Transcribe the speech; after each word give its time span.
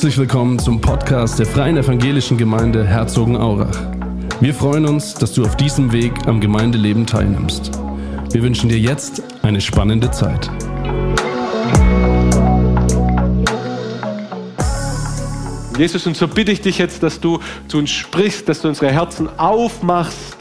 Herzlich 0.00 0.16
willkommen 0.16 0.58
zum 0.58 0.80
Podcast 0.80 1.38
der 1.38 1.44
Freien 1.44 1.76
Evangelischen 1.76 2.38
Gemeinde 2.38 2.86
Herzogenaurach. 2.86 3.78
Wir 4.40 4.54
freuen 4.54 4.86
uns, 4.86 5.12
dass 5.12 5.34
du 5.34 5.44
auf 5.44 5.58
diesem 5.58 5.92
Weg 5.92 6.26
am 6.26 6.40
Gemeindeleben 6.40 7.04
teilnimmst. 7.04 7.70
Wir 8.30 8.42
wünschen 8.42 8.70
dir 8.70 8.78
jetzt 8.78 9.22
eine 9.42 9.60
spannende 9.60 10.10
Zeit. 10.10 10.50
Jesus, 15.76 16.06
und 16.06 16.16
so 16.16 16.28
bitte 16.28 16.50
ich 16.50 16.62
dich 16.62 16.78
jetzt, 16.78 17.02
dass 17.02 17.20
du 17.20 17.38
zu 17.68 17.76
uns 17.76 17.90
sprichst, 17.90 18.48
dass 18.48 18.62
du 18.62 18.68
unsere 18.68 18.90
Herzen 18.90 19.28
aufmachst 19.38 20.38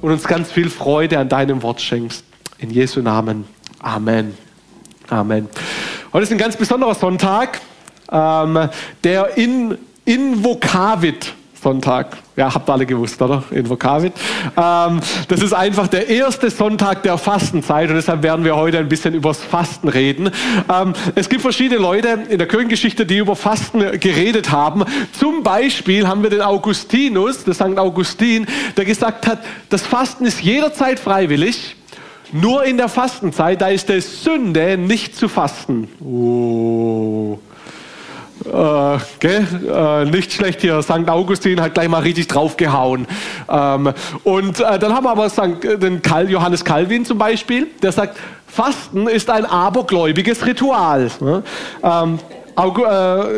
und 0.00 0.12
uns 0.12 0.24
ganz 0.24 0.50
viel 0.50 0.70
Freude 0.70 1.18
an 1.18 1.28
deinem 1.28 1.62
Wort 1.62 1.82
schenkst. 1.82 2.24
In 2.56 2.70
Jesu 2.70 3.02
Namen. 3.02 3.44
Amen. 3.80 4.32
Amen. 5.10 5.50
Heute 6.10 6.22
ist 6.22 6.32
ein 6.32 6.38
ganz 6.38 6.56
besonderer 6.56 6.94
Sonntag, 6.94 7.60
ähm, 8.10 8.68
der 9.04 9.36
in, 9.36 9.78
Invocavit 10.04 11.34
Sonntag. 11.62 12.16
Ja, 12.36 12.54
habt 12.54 12.70
alle 12.70 12.86
gewusst, 12.86 13.20
oder? 13.20 13.42
Invocavit. 13.50 14.12
Ähm, 14.56 15.00
das 15.26 15.42
ist 15.42 15.52
einfach 15.52 15.88
der 15.88 16.08
erste 16.08 16.50
Sonntag 16.50 17.02
der 17.02 17.18
Fastenzeit 17.18 17.88
und 17.88 17.96
deshalb 17.96 18.22
werden 18.22 18.44
wir 18.44 18.54
heute 18.56 18.78
ein 18.78 18.88
bisschen 18.88 19.14
über 19.14 19.30
das 19.30 19.42
Fasten 19.42 19.88
reden. 19.88 20.30
Ähm, 20.72 20.92
es 21.14 21.28
gibt 21.28 21.42
verschiedene 21.42 21.80
Leute 21.80 22.26
in 22.28 22.38
der 22.38 22.46
Kirchengeschichte, 22.46 23.06
die 23.06 23.18
über 23.18 23.34
Fasten 23.34 23.80
geredet 23.98 24.52
haben. 24.52 24.84
Zum 25.18 25.42
Beispiel 25.42 26.06
haben 26.06 26.22
wir 26.22 26.30
den 26.30 26.42
Augustinus, 26.42 27.44
der 27.44 27.54
St. 27.54 27.76
Augustin, 27.76 28.46
der 28.76 28.84
gesagt 28.84 29.26
hat, 29.26 29.40
das 29.68 29.82
Fasten 29.82 30.24
ist 30.26 30.40
jederzeit 30.40 31.00
freiwillig. 31.00 31.76
Nur 32.30 32.64
in 32.64 32.76
der 32.76 32.88
Fastenzeit, 32.88 33.60
da 33.62 33.68
ist 33.68 33.88
es 33.90 34.22
Sünde, 34.22 34.76
nicht 34.76 35.16
zu 35.16 35.28
fasten. 35.28 35.88
Oh. 36.00 37.38
Äh, 38.44 38.96
äh, 39.26 40.04
nicht 40.04 40.32
schlecht 40.32 40.60
hier, 40.60 40.82
St. 40.82 41.08
Augustin 41.08 41.60
hat 41.60 41.74
gleich 41.74 41.88
mal 41.88 42.02
richtig 42.02 42.28
draufgehauen. 42.28 43.06
Ähm, 43.48 43.92
und 44.24 44.60
äh, 44.60 44.78
dann 44.78 44.94
haben 44.94 45.04
wir 45.04 45.10
aber 45.10 45.28
St. 45.28 45.62
den 45.62 46.02
Kal 46.02 46.30
Johannes 46.30 46.64
Calvin 46.64 47.04
zum 47.04 47.18
Beispiel, 47.18 47.68
der 47.82 47.92
sagt, 47.92 48.18
Fasten 48.46 49.06
ist 49.06 49.30
ein 49.30 49.44
abergläubiges 49.44 50.44
Ritual. 50.46 51.10
Ähm, 51.20 51.42
äh, 51.82 52.37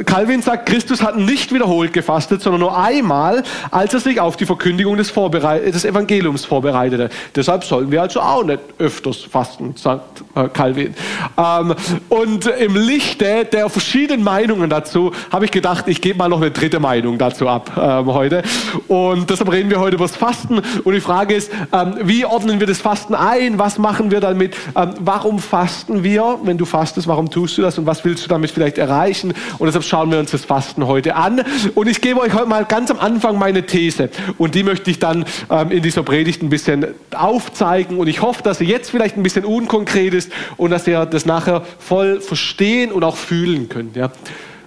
Calvin 0.06 0.40
sagt, 0.40 0.66
Christus 0.66 1.02
hat 1.02 1.18
nicht 1.18 1.52
wiederholt 1.52 1.92
gefastet, 1.92 2.40
sondern 2.40 2.60
nur 2.60 2.78
einmal, 2.78 3.42
als 3.70 3.92
er 3.92 4.00
sich 4.00 4.18
auf 4.18 4.38
die 4.38 4.46
Verkündigung 4.46 4.96
des, 4.96 5.12
des 5.12 5.84
Evangeliums 5.84 6.46
vorbereitete. 6.46 7.10
Deshalb 7.36 7.64
sollen 7.64 7.90
wir 7.90 8.00
also 8.00 8.20
auch 8.20 8.44
nicht 8.44 8.60
öfters 8.78 9.18
fasten, 9.18 9.74
sagt 9.76 10.22
äh, 10.34 10.48
Calvin. 10.48 10.94
Ähm, 11.36 11.74
und 12.08 12.46
im 12.46 12.76
Lichte 12.76 13.44
der 13.44 13.68
verschiedenen 13.68 14.24
Meinungen 14.24 14.70
dazu 14.70 15.12
habe 15.30 15.44
ich 15.44 15.50
gedacht, 15.50 15.86
ich 15.86 16.00
gebe 16.00 16.16
mal 16.16 16.30
noch 16.30 16.40
eine 16.40 16.50
dritte 16.50 16.80
Meinung 16.80 17.18
dazu 17.18 17.46
ab 17.46 17.72
ähm, 17.76 18.06
heute. 18.06 18.42
Und 18.88 19.28
deshalb 19.28 19.52
reden 19.52 19.68
wir 19.68 19.80
heute 19.80 19.96
über 19.96 20.06
das 20.06 20.16
Fasten. 20.16 20.62
Und 20.84 20.94
die 20.94 21.00
Frage 21.00 21.34
ist, 21.34 21.52
ähm, 21.74 21.94
wie 22.04 22.24
ordnen 22.24 22.58
wir 22.58 22.66
das 22.66 22.80
Fasten 22.80 23.14
ein? 23.14 23.58
Was 23.58 23.76
machen 23.76 24.10
wir 24.10 24.20
damit? 24.20 24.56
Ähm, 24.74 24.94
warum 25.00 25.40
fasten 25.40 26.02
wir? 26.02 26.38
Wenn 26.42 26.56
du 26.56 26.64
fastest, 26.64 27.06
warum 27.06 27.30
tust 27.30 27.58
du 27.58 27.62
das? 27.62 27.76
Und 27.76 27.84
was 27.84 28.02
willst 28.02 28.24
du 28.24 28.28
damit 28.30 28.50
vielleicht 28.50 28.78
erreichen? 28.78 29.09
Erreichen. 29.10 29.34
Und 29.58 29.66
deshalb 29.66 29.84
schauen 29.84 30.10
wir 30.10 30.18
uns 30.18 30.30
das 30.30 30.44
Fasten 30.44 30.86
heute 30.86 31.16
an. 31.16 31.42
Und 31.74 31.88
ich 31.88 32.00
gebe 32.00 32.20
euch 32.20 32.32
heute 32.32 32.48
mal 32.48 32.64
ganz 32.64 32.90
am 32.90 32.98
Anfang 32.98 33.38
meine 33.38 33.66
These. 33.66 34.10
Und 34.38 34.54
die 34.54 34.62
möchte 34.62 34.90
ich 34.90 34.98
dann 34.98 35.24
ähm, 35.50 35.70
in 35.70 35.82
dieser 35.82 36.02
Predigt 36.02 36.42
ein 36.42 36.50
bisschen 36.50 36.86
aufzeigen. 37.14 37.98
Und 37.98 38.06
ich 38.06 38.22
hoffe, 38.22 38.42
dass 38.42 38.58
sie 38.58 38.64
jetzt 38.64 38.90
vielleicht 38.90 39.16
ein 39.16 39.22
bisschen 39.22 39.44
unkonkret 39.44 40.14
ist 40.14 40.32
und 40.56 40.70
dass 40.70 40.86
ihr 40.86 41.04
das 41.06 41.26
nachher 41.26 41.62
voll 41.78 42.20
verstehen 42.20 42.92
und 42.92 43.04
auch 43.04 43.16
fühlen 43.16 43.68
könnt. 43.68 43.96
Ja. 43.96 44.10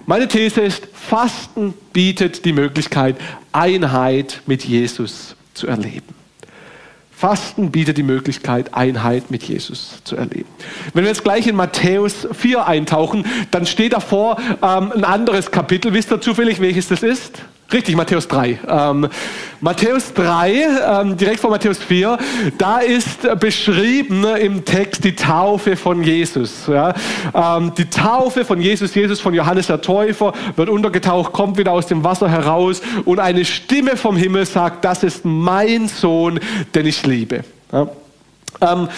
Meine 0.06 0.28
These 0.28 0.60
ist, 0.60 0.86
Fasten 0.92 1.74
bietet 1.92 2.44
die 2.44 2.52
Möglichkeit, 2.52 3.16
Einheit 3.52 4.42
mit 4.46 4.64
Jesus 4.64 5.34
zu 5.54 5.66
erleben. 5.66 6.23
Fasten 7.24 7.70
bietet 7.70 7.96
die 7.96 8.02
Möglichkeit, 8.02 8.74
Einheit 8.74 9.30
mit 9.30 9.44
Jesus 9.44 10.02
zu 10.04 10.14
erleben. 10.14 10.44
Wenn 10.92 11.04
wir 11.04 11.08
jetzt 11.08 11.24
gleich 11.24 11.46
in 11.46 11.56
Matthäus 11.56 12.28
4 12.30 12.66
eintauchen, 12.66 13.24
dann 13.50 13.64
steht 13.64 13.94
davor 13.94 14.36
ähm, 14.60 14.92
ein 14.92 15.04
anderes 15.04 15.50
Kapitel. 15.50 15.94
Wisst 15.94 16.12
ihr 16.12 16.20
zufällig, 16.20 16.60
welches 16.60 16.88
das 16.88 17.02
ist? 17.02 17.40
Richtig, 17.74 17.96
Matthäus 17.96 18.28
3. 18.28 18.60
Ähm, 18.68 19.08
Matthäus 19.60 20.14
3, 20.14 21.02
ähm, 21.02 21.16
direkt 21.16 21.40
vor 21.40 21.50
Matthäus 21.50 21.78
4, 21.78 22.18
da 22.56 22.78
ist 22.78 23.22
beschrieben 23.40 24.24
im 24.24 24.64
Text 24.64 25.02
die 25.02 25.16
Taufe 25.16 25.76
von 25.76 26.04
Jesus. 26.04 26.68
Ja? 26.68 26.94
Ähm, 27.34 27.72
die 27.76 27.90
Taufe 27.90 28.44
von 28.44 28.60
Jesus, 28.60 28.94
Jesus 28.94 29.18
von 29.18 29.34
Johannes 29.34 29.66
der 29.66 29.80
Täufer, 29.80 30.34
wird 30.54 30.68
untergetaucht, 30.68 31.32
kommt 31.32 31.58
wieder 31.58 31.72
aus 31.72 31.88
dem 31.88 32.04
Wasser 32.04 32.30
heraus 32.30 32.80
und 33.04 33.18
eine 33.18 33.44
Stimme 33.44 33.96
vom 33.96 34.14
Himmel 34.14 34.46
sagt, 34.46 34.84
das 34.84 35.02
ist 35.02 35.24
mein 35.24 35.88
Sohn, 35.88 36.38
den 36.76 36.86
ich 36.86 37.04
liebe. 37.04 37.42
Ja? 37.72 37.88
Ähm, 38.64 38.88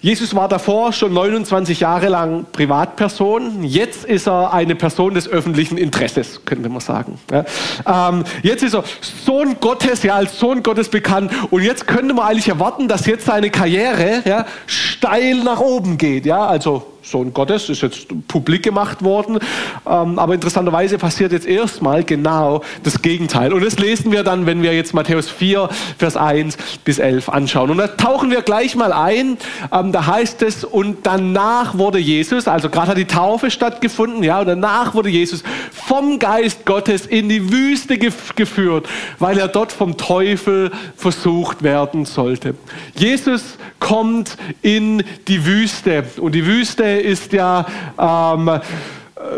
Jesus 0.00 0.34
war 0.34 0.48
davor 0.48 0.92
schon 0.92 1.14
29 1.14 1.80
Jahre 1.80 2.08
lang 2.08 2.44
Privatperson. 2.52 3.64
Jetzt 3.64 4.04
ist 4.04 4.28
er 4.28 4.52
eine 4.52 4.74
Person 4.74 5.14
des 5.14 5.26
öffentlichen 5.26 5.78
Interesses, 5.78 6.42
könnte 6.44 6.68
man 6.68 6.80
sagen. 6.80 7.18
Ja. 7.32 8.10
Ähm, 8.10 8.24
jetzt 8.42 8.62
ist 8.62 8.74
er 8.74 8.84
Sohn 9.24 9.56
Gottes, 9.60 10.02
ja, 10.02 10.16
als 10.16 10.38
Sohn 10.38 10.62
Gottes 10.62 10.90
bekannt. 10.90 11.32
Und 11.50 11.62
jetzt 11.62 11.86
könnte 11.86 12.12
man 12.12 12.26
eigentlich 12.26 12.48
erwarten, 12.48 12.86
dass 12.86 13.06
jetzt 13.06 13.24
seine 13.24 13.48
Karriere 13.48 14.22
ja, 14.26 14.44
steil 14.66 15.36
nach 15.36 15.60
oben 15.60 15.96
geht. 15.96 16.26
Ja, 16.26 16.44
also 16.44 16.93
Sohn 17.04 17.32
Gottes, 17.34 17.68
ist 17.68 17.82
jetzt 17.82 18.06
publik 18.28 18.62
gemacht 18.62 19.04
worden. 19.04 19.38
Ähm, 19.86 20.18
aber 20.18 20.34
interessanterweise 20.34 20.98
passiert 20.98 21.32
jetzt 21.32 21.46
erstmal 21.46 22.02
genau 22.02 22.62
das 22.82 23.02
Gegenteil. 23.02 23.52
Und 23.52 23.64
das 23.64 23.78
lesen 23.78 24.10
wir 24.10 24.24
dann, 24.24 24.46
wenn 24.46 24.62
wir 24.62 24.74
jetzt 24.74 24.94
Matthäus 24.94 25.28
4, 25.28 25.68
Vers 25.98 26.16
1 26.16 26.56
bis 26.84 26.98
11 26.98 27.28
anschauen. 27.28 27.70
Und 27.70 27.78
da 27.78 27.88
tauchen 27.88 28.30
wir 28.30 28.42
gleich 28.42 28.74
mal 28.74 28.92
ein. 28.92 29.36
Ähm, 29.72 29.92
da 29.92 30.06
heißt 30.06 30.42
es, 30.42 30.64
und 30.64 30.98
danach 31.04 31.76
wurde 31.76 31.98
Jesus, 31.98 32.48
also 32.48 32.70
gerade 32.70 32.88
hat 32.88 32.98
die 32.98 33.04
Taufe 33.04 33.50
stattgefunden, 33.50 34.22
ja, 34.22 34.40
und 34.40 34.46
danach 34.46 34.94
wurde 34.94 35.08
Jesus 35.08 35.42
vom 35.70 36.18
Geist 36.18 36.64
Gottes 36.64 37.06
in 37.06 37.28
die 37.28 37.52
Wüste 37.52 37.98
geführt, 37.98 38.88
weil 39.18 39.38
er 39.38 39.48
dort 39.48 39.72
vom 39.72 39.96
Teufel 39.96 40.70
versucht 40.96 41.62
werden 41.62 42.04
sollte. 42.04 42.54
Jesus 42.94 43.58
kommt 43.80 44.36
in 44.62 45.04
die 45.28 45.44
Wüste 45.44 46.04
und 46.18 46.34
die 46.34 46.46
Wüste 46.46 46.84
ist 47.00 47.32
ja 47.32 47.66
ähm, 47.98 48.60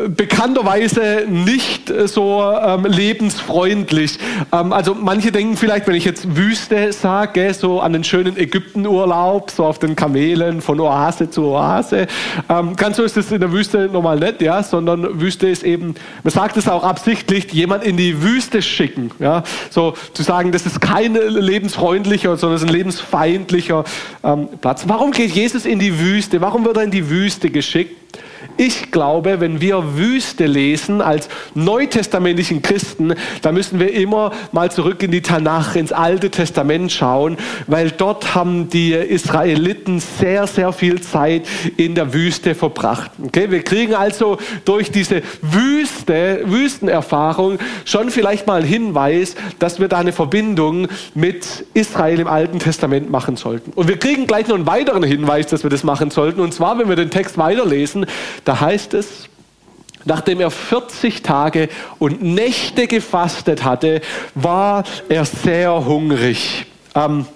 bekannterweise 0.09 1.27
nicht 1.29 1.93
so 2.07 2.43
ähm, 2.43 2.87
lebensfreundlich. 2.87 4.19
Ähm, 4.51 4.73
also 4.73 4.95
manche 4.95 5.31
denken 5.33 5.57
vielleicht, 5.57 5.87
wenn 5.87 5.95
ich 5.95 6.07
jetzt 6.07 6.35
Wüste 6.35 6.93
sage, 6.95 7.53
so 7.53 7.81
an 7.81 7.93
den 7.93 8.03
schönen 8.03 8.39
Ägyptenurlaub, 8.39 9.51
so 9.51 9.67
auf 9.67 9.79
den 9.79 9.95
Kamelen 9.95 10.63
von 10.63 10.81
Oase 10.81 11.29
zu 11.29 11.49
Oase. 11.49 12.07
Ähm, 12.49 12.75
ganz 12.77 12.97
so 12.97 13.03
ist 13.03 13.19
es 13.19 13.31
in 13.31 13.41
der 13.41 13.53
Wüste 13.53 13.91
normal 13.93 14.19
nicht, 14.19 14.41
ja, 14.41 14.63
sondern 14.63 15.21
Wüste 15.21 15.47
ist 15.47 15.63
eben, 15.63 15.95
man 16.23 16.31
sagt 16.31 16.57
es 16.57 16.69
auch 16.69 16.83
absichtlich, 16.83 17.53
jemand 17.53 17.85
in 17.85 17.99
die 17.99 18.23
Wüste 18.23 18.63
schicken. 18.63 19.11
Ja, 19.19 19.43
so 19.69 19.93
zu 20.15 20.23
sagen, 20.23 20.53
das 20.53 20.65
ist 20.65 20.81
kein 20.81 21.15
lebensfreundlicher, 21.15 22.39
sondern 22.39 22.57
es 22.57 22.63
ist 22.63 22.69
ein 22.69 22.75
lebensfeindlicher 22.75 23.85
ähm, 24.25 24.49
Platz. 24.61 24.85
Warum 24.87 25.11
geht 25.11 25.33
Jesus 25.33 25.67
in 25.67 25.79
die 25.79 25.99
Wüste? 25.99 26.41
Warum 26.41 26.65
wird 26.65 26.79
er 26.79 26.85
in 26.85 26.91
die 26.91 27.11
Wüste 27.11 27.51
geschickt? 27.51 28.06
Ich 28.57 28.91
glaube, 28.91 29.41
wenn 29.41 29.61
wir 29.61 29.97
Wüste 29.97 30.47
lesen 30.47 31.03
als 31.03 31.29
neutestamentlichen 31.55 32.63
Christen, 32.63 33.15
dann 33.43 33.55
müssen 33.55 33.79
wir 33.79 33.93
immer 33.93 34.33
mal 34.53 34.71
zurück 34.71 35.03
in 35.03 35.11
die 35.11 35.21
Tanach, 35.21 35.77
ins 35.77 35.93
Alte 35.93 36.31
Testament 36.31 36.91
schauen, 36.91 37.37
weil 37.67 37.91
dort 37.91 38.35
haben 38.35 38.71
die 38.71 38.93
Israeliten 38.93 40.01
sehr, 40.01 40.47
sehr 40.47 40.73
viel 40.73 41.01
Zeit 41.01 41.47
in 41.77 41.95
der 41.95 42.15
Wüste 42.15 42.55
verbracht. 42.55 43.11
Okay? 43.23 43.51
Wir 43.51 43.63
kriegen 43.63 43.95
also 43.95 44.39
durch 44.65 44.91
diese 44.91 45.23
Wüste, 45.43 46.41
Wüstenerfahrung 46.47 47.59
schon 47.85 48.11
vielleicht 48.11 48.47
mal 48.47 48.61
einen 48.61 48.69
Hinweis, 48.69 49.35
dass 49.59 49.81
wir 49.81 49.89
da 49.89 49.99
eine 49.99 50.13
Verbindung 50.13 50.89
mit 51.15 51.67
Israel 51.75 52.21
im 52.21 52.29
Alten 52.29 52.59
Testament 52.59 53.11
machen 53.11 53.37
sollten. 53.37 53.73
Und 53.73 53.89
wir 53.89 53.99
kriegen 53.99 54.27
gleich 54.27 54.49
noch 54.49 54.55
einen 54.55 54.67
weiteren 54.67 55.03
Hinweis, 55.03 55.47
dass 55.47 55.63
wir 55.63 55.71
das 55.71 55.85
machen 55.85 56.11
sollten. 56.11 56.41
Und 56.41 56.55
zwar, 56.55 56.79
wenn 56.79 56.89
wir 56.89 56.97
den 56.97 57.11
Text 57.11 57.37
weiterlesen, 57.37 58.06
da 58.45 58.61
heißt 58.61 58.95
es, 58.95 59.29
nachdem 60.05 60.41
er 60.41 60.51
40 60.51 61.23
Tage 61.23 61.69
und 61.99 62.23
Nächte 62.23 62.87
gefastet 62.87 63.65
hatte, 63.65 64.01
war 64.35 64.85
er 65.09 65.25
sehr 65.25 65.85
hungrig. 65.85 66.67
Ähm, 66.95 67.27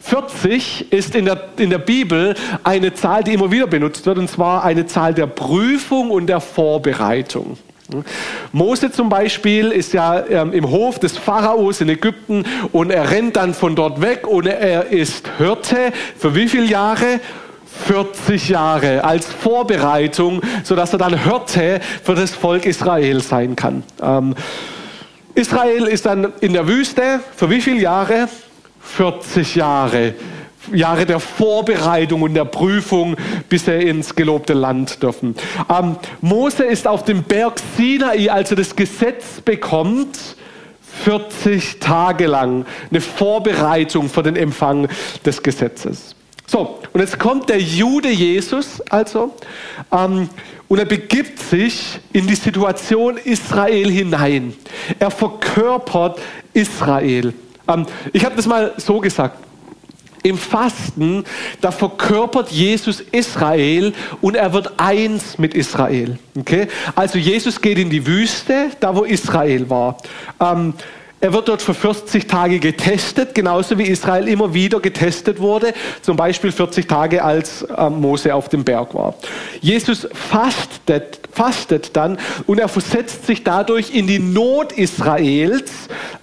40 0.00 0.92
ist 0.92 1.16
in 1.16 1.24
der, 1.24 1.48
in 1.56 1.70
der 1.70 1.78
Bibel 1.78 2.34
eine 2.62 2.94
Zahl, 2.94 3.24
die 3.24 3.34
immer 3.34 3.50
wieder 3.50 3.66
benutzt 3.66 4.06
wird, 4.06 4.18
und 4.18 4.30
zwar 4.30 4.64
eine 4.64 4.86
Zahl 4.86 5.14
der 5.14 5.26
Prüfung 5.26 6.10
und 6.10 6.28
der 6.28 6.40
Vorbereitung. 6.40 7.58
Mose 8.52 8.90
zum 8.90 9.08
Beispiel 9.08 9.70
ist 9.70 9.92
ja 9.92 10.24
ähm, 10.26 10.52
im 10.52 10.70
Hof 10.70 10.98
des 10.98 11.16
Pharaos 11.16 11.80
in 11.80 11.88
Ägypten 11.88 12.44
und 12.72 12.90
er 12.90 13.10
rennt 13.10 13.36
dann 13.36 13.54
von 13.54 13.76
dort 13.76 14.00
weg 14.00 14.26
und 14.26 14.46
er 14.46 14.86
ist 14.86 15.28
Hirte. 15.38 15.92
Für 16.18 16.34
wie 16.34 16.48
viele 16.48 16.66
Jahre? 16.66 17.20
40 17.84 18.48
Jahre 18.48 19.04
als 19.04 19.26
Vorbereitung, 19.26 20.40
sodass 20.64 20.92
er 20.92 20.98
dann 20.98 21.22
Hirte 21.22 21.80
für 22.02 22.14
das 22.14 22.32
Volk 22.32 22.66
Israel 22.66 23.20
sein 23.20 23.56
kann. 23.56 23.82
Ähm, 24.02 24.34
Israel 25.34 25.84
ist 25.84 26.06
dann 26.06 26.32
in 26.40 26.54
der 26.54 26.66
Wüste 26.66 27.20
für 27.36 27.50
wie 27.50 27.60
viele 27.60 27.80
Jahre? 27.80 28.28
40 28.80 29.54
Jahre. 29.56 30.14
Jahre 30.72 31.06
der 31.06 31.20
Vorbereitung 31.20 32.22
und 32.22 32.34
der 32.34 32.44
Prüfung, 32.44 33.16
bis 33.48 33.66
sie 33.66 33.72
ins 33.72 34.14
gelobte 34.14 34.52
Land 34.52 35.02
dürfen. 35.02 35.36
Ähm, 35.68 35.96
Mose 36.20 36.64
ist 36.64 36.88
auf 36.88 37.04
dem 37.04 37.22
Berg 37.22 37.54
Sinai, 37.76 38.30
als 38.30 38.50
er 38.50 38.56
das 38.56 38.74
Gesetz 38.74 39.40
bekommt, 39.44 40.18
40 41.04 41.78
Tage 41.78 42.26
lang 42.26 42.64
eine 42.90 43.00
Vorbereitung 43.00 44.08
für 44.08 44.22
den 44.22 44.36
Empfang 44.36 44.88
des 45.24 45.42
Gesetzes. 45.42 46.16
So, 46.46 46.78
und 46.92 47.00
jetzt 47.00 47.18
kommt 47.18 47.48
der 47.48 47.60
Jude 47.60 48.08
Jesus 48.08 48.80
also 48.88 49.34
ähm, 49.90 50.28
und 50.68 50.78
er 50.78 50.84
begibt 50.84 51.40
sich 51.40 51.98
in 52.12 52.26
die 52.26 52.36
Situation 52.36 53.16
Israel 53.16 53.90
hinein. 53.90 54.54
Er 54.98 55.10
verkörpert 55.10 56.20
Israel. 56.52 57.34
Ähm, 57.66 57.86
ich 58.12 58.24
habe 58.24 58.36
das 58.36 58.46
mal 58.46 58.74
so 58.76 59.00
gesagt. 59.00 59.38
Im 60.22 60.38
Fasten, 60.38 61.24
da 61.60 61.70
verkörpert 61.70 62.50
Jesus 62.50 63.00
Israel 63.12 63.92
und 64.20 64.34
er 64.34 64.52
wird 64.52 64.72
eins 64.76 65.38
mit 65.38 65.54
Israel. 65.54 66.18
Okay? 66.36 66.66
Also 66.96 67.18
Jesus 67.18 67.60
geht 67.60 67.78
in 67.78 67.90
die 67.90 68.06
Wüste, 68.06 68.70
da 68.80 68.94
wo 68.96 69.04
Israel 69.04 69.70
war. 69.70 69.98
Ähm, 70.40 70.74
er 71.20 71.32
wird 71.32 71.48
dort 71.48 71.62
für 71.62 71.72
40 71.72 72.26
Tage 72.26 72.58
getestet, 72.58 73.34
genauso 73.34 73.78
wie 73.78 73.84
Israel 73.84 74.28
immer 74.28 74.52
wieder 74.52 74.80
getestet 74.80 75.40
wurde, 75.40 75.72
zum 76.02 76.16
Beispiel 76.16 76.52
40 76.52 76.86
Tage, 76.86 77.24
als 77.24 77.66
ähm, 77.76 78.00
Mose 78.00 78.34
auf 78.34 78.48
dem 78.48 78.64
Berg 78.64 78.94
war. 78.94 79.14
Jesus 79.60 80.06
fastet, 80.12 81.20
fastet 81.32 81.96
dann 81.96 82.18
und 82.46 82.60
er 82.60 82.68
versetzt 82.68 83.26
sich 83.26 83.42
dadurch 83.42 83.94
in 83.94 84.06
die 84.06 84.18
Not 84.18 84.72
Israels. 84.72 85.72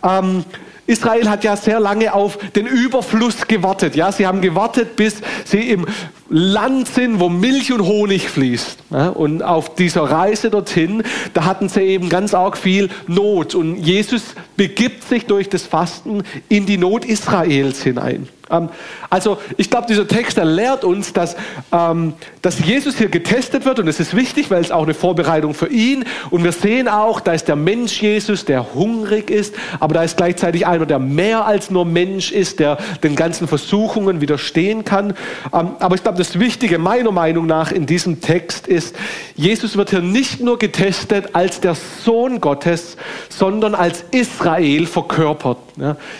Ähm, 0.03 0.45
Israel 0.85 1.29
hat 1.29 1.43
ja 1.43 1.55
sehr 1.55 1.79
lange 1.79 2.13
auf 2.13 2.37
den 2.55 2.67
Überfluss 2.67 3.47
gewartet. 3.47 3.95
Ja, 3.95 4.11
sie 4.11 4.27
haben 4.27 4.41
gewartet, 4.41 4.95
bis 4.95 5.15
sie 5.45 5.69
im 5.69 5.85
Land 6.29 6.87
sind, 6.89 7.19
wo 7.19 7.29
Milch 7.29 7.71
und 7.71 7.83
Honig 7.83 8.29
fließt. 8.29 8.77
Ja, 8.91 9.09
und 9.09 9.43
auf 9.43 9.75
dieser 9.75 10.03
Reise 10.03 10.49
dorthin, 10.49 11.03
da 11.33 11.45
hatten 11.45 11.69
sie 11.69 11.81
eben 11.81 12.09
ganz 12.09 12.33
arg 12.33 12.57
viel 12.57 12.89
Not. 13.07 13.55
Und 13.55 13.77
Jesus 13.77 14.23
begibt 14.57 15.07
sich 15.07 15.25
durch 15.25 15.47
das 15.47 15.63
Fasten 15.63 16.23
in 16.49 16.65
die 16.65 16.77
Not 16.77 17.05
Israels 17.05 17.83
hinein. 17.83 18.27
Ähm, 18.53 18.69
also 19.09 19.37
ich 19.57 19.69
glaube, 19.69 19.87
dieser 19.87 20.07
Text 20.07 20.37
der 20.37 20.45
lehrt 20.45 20.83
uns, 20.83 21.13
dass, 21.13 21.35
ähm, 21.71 22.13
dass 22.41 22.59
Jesus 22.59 22.97
hier 22.97 23.09
getestet 23.09 23.65
wird 23.65 23.79
und 23.79 23.87
es 23.87 23.99
ist 23.99 24.15
wichtig, 24.15 24.51
weil 24.51 24.61
es 24.61 24.71
auch 24.71 24.83
eine 24.83 24.93
Vorbereitung 24.93 25.53
für 25.53 25.67
ihn 25.67 26.05
und 26.29 26.43
wir 26.43 26.51
sehen 26.51 26.87
auch, 26.87 27.19
da 27.19 27.33
ist 27.33 27.47
der 27.47 27.55
Mensch 27.55 28.01
Jesus, 28.01 28.45
der 28.45 28.73
hungrig 28.73 29.29
ist, 29.29 29.55
aber 29.79 29.93
da 29.95 30.03
ist 30.03 30.17
gleichzeitig 30.17 30.65
einer, 30.67 30.85
der 30.85 30.99
mehr 30.99 31.45
als 31.45 31.69
nur 31.69 31.85
Mensch 31.85 32.31
ist, 32.31 32.59
der 32.59 32.77
den 33.03 33.15
ganzen 33.15 33.47
Versuchungen 33.47 34.21
widerstehen 34.21 34.85
kann. 34.85 35.13
Ähm, 35.53 35.71
aber 35.79 35.95
ich 35.95 36.03
glaube, 36.03 36.17
das 36.17 36.39
Wichtige 36.39 36.77
meiner 36.77 37.11
Meinung 37.11 37.45
nach 37.45 37.71
in 37.71 37.85
diesem 37.85 38.21
Text 38.21 38.67
ist, 38.67 38.95
Jesus 39.35 39.77
wird 39.77 39.89
hier 39.89 40.01
nicht 40.01 40.41
nur 40.41 40.59
getestet 40.59 41.29
als 41.33 41.59
der 41.59 41.75
Sohn 41.75 42.39
Gottes, 42.39 42.97
sondern 43.29 43.75
als 43.75 44.05
Israel 44.11 44.85
verkörpert. 44.85 45.57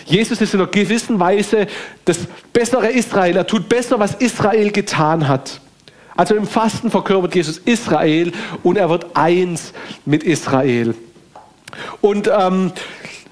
Jesus 0.06 0.40
ist 0.40 0.54
in 0.54 0.60
einer 0.60 0.70
gewissen 0.70 1.20
Weise 1.20 1.66
das 2.04 2.18
bessere 2.52 2.90
Israel. 2.90 3.36
Er 3.36 3.46
tut 3.46 3.68
besser, 3.68 3.98
was 3.98 4.14
Israel 4.14 4.70
getan 4.70 5.28
hat. 5.28 5.60
Also 6.16 6.34
im 6.34 6.46
Fasten 6.46 6.90
verkörpert 6.90 7.34
Jesus 7.34 7.58
Israel 7.58 8.32
und 8.62 8.78
er 8.78 8.88
wird 8.88 9.16
eins 9.16 9.72
mit 10.04 10.22
Israel. 10.22 10.94
Und 12.00 12.28
ähm, 12.28 12.72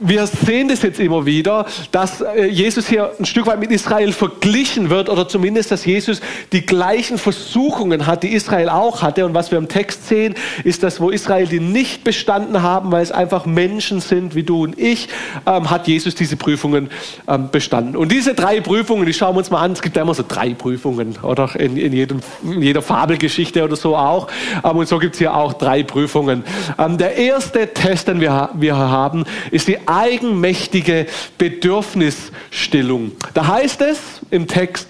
wir 0.03 0.27
sehen 0.27 0.69
das 0.69 0.83
jetzt 0.83 1.01
immer 1.01 1.25
wieder, 1.27 1.67
dass 1.91 2.21
äh, 2.21 2.47
Jesus 2.47 2.89
hier 2.89 3.13
ein 3.19 3.25
Stück 3.25 3.47
weit 3.47 3.61
mit 3.61 3.71
Israel 3.71 4.13
verglichen 4.13 4.91
wird 4.91 5.09
oder 5.09 5.29
zumindest, 5.29 5.71
dass 5.71 5.85
Jesus 5.85 6.21
die 6.53 6.67
gleichen 6.67 7.19
Versuchungen 7.19 8.07
hat, 8.07 8.23
die 8.23 8.33
Israel 8.33 8.69
auch 8.69 9.03
hatte. 9.03 9.25
Und 9.25 9.35
was 9.35 9.51
wir 9.51 9.59
im 9.59 9.69
Text 9.69 10.09
sehen, 10.09 10.35
ist, 10.65 10.83
dass 10.83 11.01
wo 11.01 11.11
Israel 11.11 11.47
die 11.47 11.61
nicht 11.61 12.05
bestanden 12.05 12.63
haben, 12.63 12.91
weil 12.93 13.03
es 13.03 13.13
einfach 13.13 13.47
Menschen 13.47 14.01
sind 14.01 14.35
wie 14.35 14.43
du 14.43 14.65
und 14.65 14.79
ich, 14.79 15.09
ähm, 15.47 15.71
hat 15.71 15.87
Jesus 15.87 16.15
diese 16.15 16.37
Prüfungen 16.37 16.91
ähm, 17.29 17.51
bestanden. 17.51 17.97
Und 17.97 18.11
diese 18.13 18.35
drei 18.35 18.61
Prüfungen, 18.61 19.07
die 19.07 19.15
schauen 19.15 19.35
wir 19.35 19.39
uns 19.39 19.51
mal 19.51 19.63
an. 19.63 19.73
Es 19.73 19.83
gibt 19.83 19.97
ja 19.97 20.03
immer 20.03 20.15
so 20.15 20.25
drei 20.27 20.55
Prüfungen, 20.55 21.17
oder 21.23 21.55
in, 21.59 21.77
in, 21.77 21.93
jedem, 21.93 22.21
in 22.43 22.63
jeder 22.63 22.83
Fabelgeschichte 22.83 23.63
oder 23.63 23.77
so 23.77 23.97
auch. 23.97 24.29
Ähm, 24.65 24.77
und 24.77 24.89
so 24.89 24.99
gibt 24.99 25.15
es 25.15 25.19
hier 25.19 25.35
auch 25.35 25.53
drei 25.53 25.83
Prüfungen. 25.83 26.45
Ähm, 26.79 26.99
der 26.99 27.17
erste 27.17 27.73
Test, 27.73 28.09
den 28.09 28.21
wir, 28.21 28.51
wir 28.55 28.77
haben, 28.77 29.25
ist 29.51 29.69
die 29.69 29.79
eigenmächtige 29.93 31.07
Bedürfnisstillung. 31.39 33.13
Da 33.35 33.47
heißt 33.47 33.83
es 33.83 33.99
im 34.31 34.47
Text, 34.47 34.89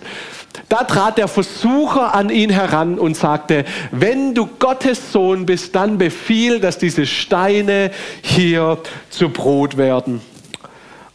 da 0.69 0.85
trat 0.85 1.19
der 1.19 1.29
Versucher 1.29 2.15
an 2.15 2.31
ihn 2.31 2.51
heran 2.51 2.99
und 2.99 3.17
sagte, 3.17 3.65
wenn 3.91 4.35
du 4.35 4.47
Gottes 4.47 5.13
Sohn 5.13 5.47
bist, 5.47 5.75
dann 5.75 5.99
befiehl, 5.99 6.61
dass 6.61 6.79
diese 6.79 7.07
Steine 7.07 7.91
hier 8.23 8.79
zu 9.11 9.29
Brot 9.29 9.77
werden. 9.77 10.21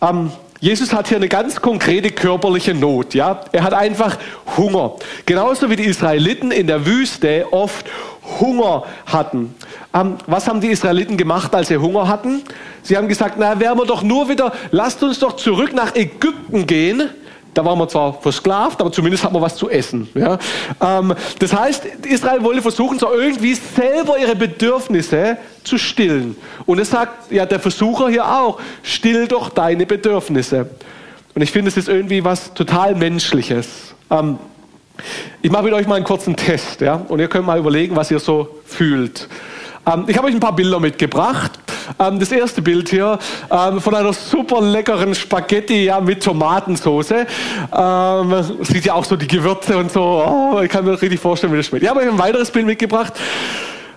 Ähm, 0.02 0.32
Jesus 0.60 0.92
hat 0.92 1.08
hier 1.08 1.18
eine 1.18 1.28
ganz 1.28 1.62
konkrete 1.62 2.10
körperliche 2.10 2.74
Not. 2.74 3.14
Ja? 3.14 3.42
Er 3.52 3.64
hat 3.64 3.74
einfach 3.74 4.18
Hunger. 4.58 4.96
Genauso 5.26 5.70
wie 5.70 5.76
die 5.76 5.86
Israeliten 5.86 6.52
in 6.52 6.66
der 6.66 6.86
Wüste 6.86 7.46
oft 7.52 7.86
Hunger 8.40 8.84
hatten. 9.06 9.54
Ähm, 9.98 10.16
was 10.28 10.48
haben 10.48 10.62
die 10.62 10.68
Israeliten 10.68 11.18
gemacht, 11.18 11.54
als 11.56 11.70
sie 11.70 11.78
Hunger 11.78 12.08
hatten? 12.08 12.44
Sie 12.84 12.98
haben 12.98 13.08
gesagt, 13.08 13.36
na, 13.38 13.60
wären 13.60 13.78
wir 13.78 13.86
doch 13.86 14.04
nur 14.04 14.30
wieder, 14.30 14.54
lasst 14.72 15.02
uns 15.04 15.20
doch 15.20 15.36
zurück 15.36 15.74
nach 15.74 15.96
Ägypten 15.96 16.68
gehen. 16.68 17.10
Da 17.54 17.66
waren 17.66 17.80
wir 17.80 17.88
zwar 17.88 18.14
versklavt, 18.22 18.80
aber 18.82 18.92
zumindest 18.92 19.24
hatten 19.24 19.34
wir 19.34 19.42
was 19.42 19.56
zu 19.56 19.70
essen. 19.70 20.08
Ja? 20.14 20.38
Ähm, 20.80 21.16
das 21.40 21.54
heißt, 21.54 21.86
Israel 22.06 22.44
wollte 22.44 22.62
versuchen, 22.62 23.00
so 23.00 23.12
irgendwie 23.12 23.56
selber 23.56 24.20
ihre 24.20 24.36
Bedürfnisse 24.36 25.38
zu 25.64 25.80
stillen. 25.80 26.36
Und 26.68 26.80
es 26.80 26.92
sagt 26.92 27.32
ja 27.32 27.48
der 27.48 27.60
Versucher 27.60 28.10
hier 28.10 28.28
auch, 28.28 28.60
still 28.84 29.28
doch 29.28 29.50
deine 29.50 29.88
Bedürfnisse. 29.88 30.70
Und 31.34 31.42
ich 31.42 31.52
finde, 31.52 31.70
es 31.70 31.78
ist 31.78 31.90
irgendwie 31.90 32.24
was 32.24 32.54
total 32.54 32.94
Menschliches. 32.94 33.96
Ähm, 34.12 34.38
ich 35.42 35.50
mache 35.50 35.64
mit 35.64 35.74
euch 35.74 35.88
mal 35.88 35.96
einen 35.96 36.06
kurzen 36.06 36.36
Test, 36.36 36.82
ja, 36.82 36.96
und 37.08 37.20
ihr 37.20 37.28
könnt 37.28 37.46
mal 37.46 37.58
überlegen, 37.58 37.96
was 37.96 38.12
ihr 38.12 38.20
so 38.20 38.60
fühlt. 38.66 39.28
Ähm, 39.88 40.06
ich 40.08 40.18
habe 40.18 40.28
euch 40.28 40.34
ein 40.34 40.40
paar 40.40 40.56
Bilder 40.56 40.80
mitgebracht. 40.80 41.52
Ähm, 42.00 42.20
das 42.20 42.32
erste 42.32 42.62
Bild 42.62 42.90
hier 42.90 43.18
ähm, 43.50 43.80
von 43.80 43.96
einer 43.96 44.14
super 44.14 44.62
leckeren 44.62 45.16
Spaghetti 45.16 45.86
ja, 45.86 46.00
mit 46.02 46.24
Tomatensauce. 46.24 47.12
Ähm, 47.12 48.34
sieht 48.62 48.86
ja 48.86 48.94
auch 48.94 49.06
so 49.06 49.16
die 49.16 49.28
Gewürze 49.28 49.78
und 49.78 49.92
so. 49.92 50.02
Oh, 50.02 50.62
ich 50.62 50.70
kann 50.70 50.84
mir 50.84 51.02
richtig 51.02 51.20
vorstellen, 51.20 51.54
wie 51.54 51.58
das 51.58 51.68
schmeckt. 51.68 51.84
Ich 51.84 51.90
habe 51.90 52.02
euch 52.02 52.10
ein 52.10 52.20
weiteres 52.20 52.52
Bild 52.52 52.66
mitgebracht. 52.66 53.14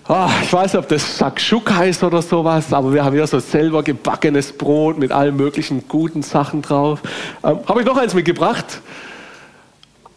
Oh, 0.09 0.29
ich 0.43 0.53
weiß 0.53 0.73
nicht, 0.73 0.83
ob 0.83 0.89
das 0.89 1.19
Shakshuka 1.19 1.77
heißt 1.77 2.03
oder 2.03 2.21
sowas, 2.21 2.73
aber 2.73 2.93
wir 2.93 3.05
haben 3.05 3.17
ja 3.17 3.27
so 3.27 3.39
selber 3.39 3.83
gebackenes 3.83 4.53
Brot 4.53 4.99
mit 4.99 5.13
allen 5.13 5.37
möglichen 5.37 5.87
guten 5.87 6.23
Sachen 6.23 6.63
drauf. 6.63 7.01
Ähm, 7.45 7.61
habe 7.67 7.81
ich 7.81 7.87
noch 7.87 7.97
eins 7.97 8.15
mitgebracht? 8.15 8.81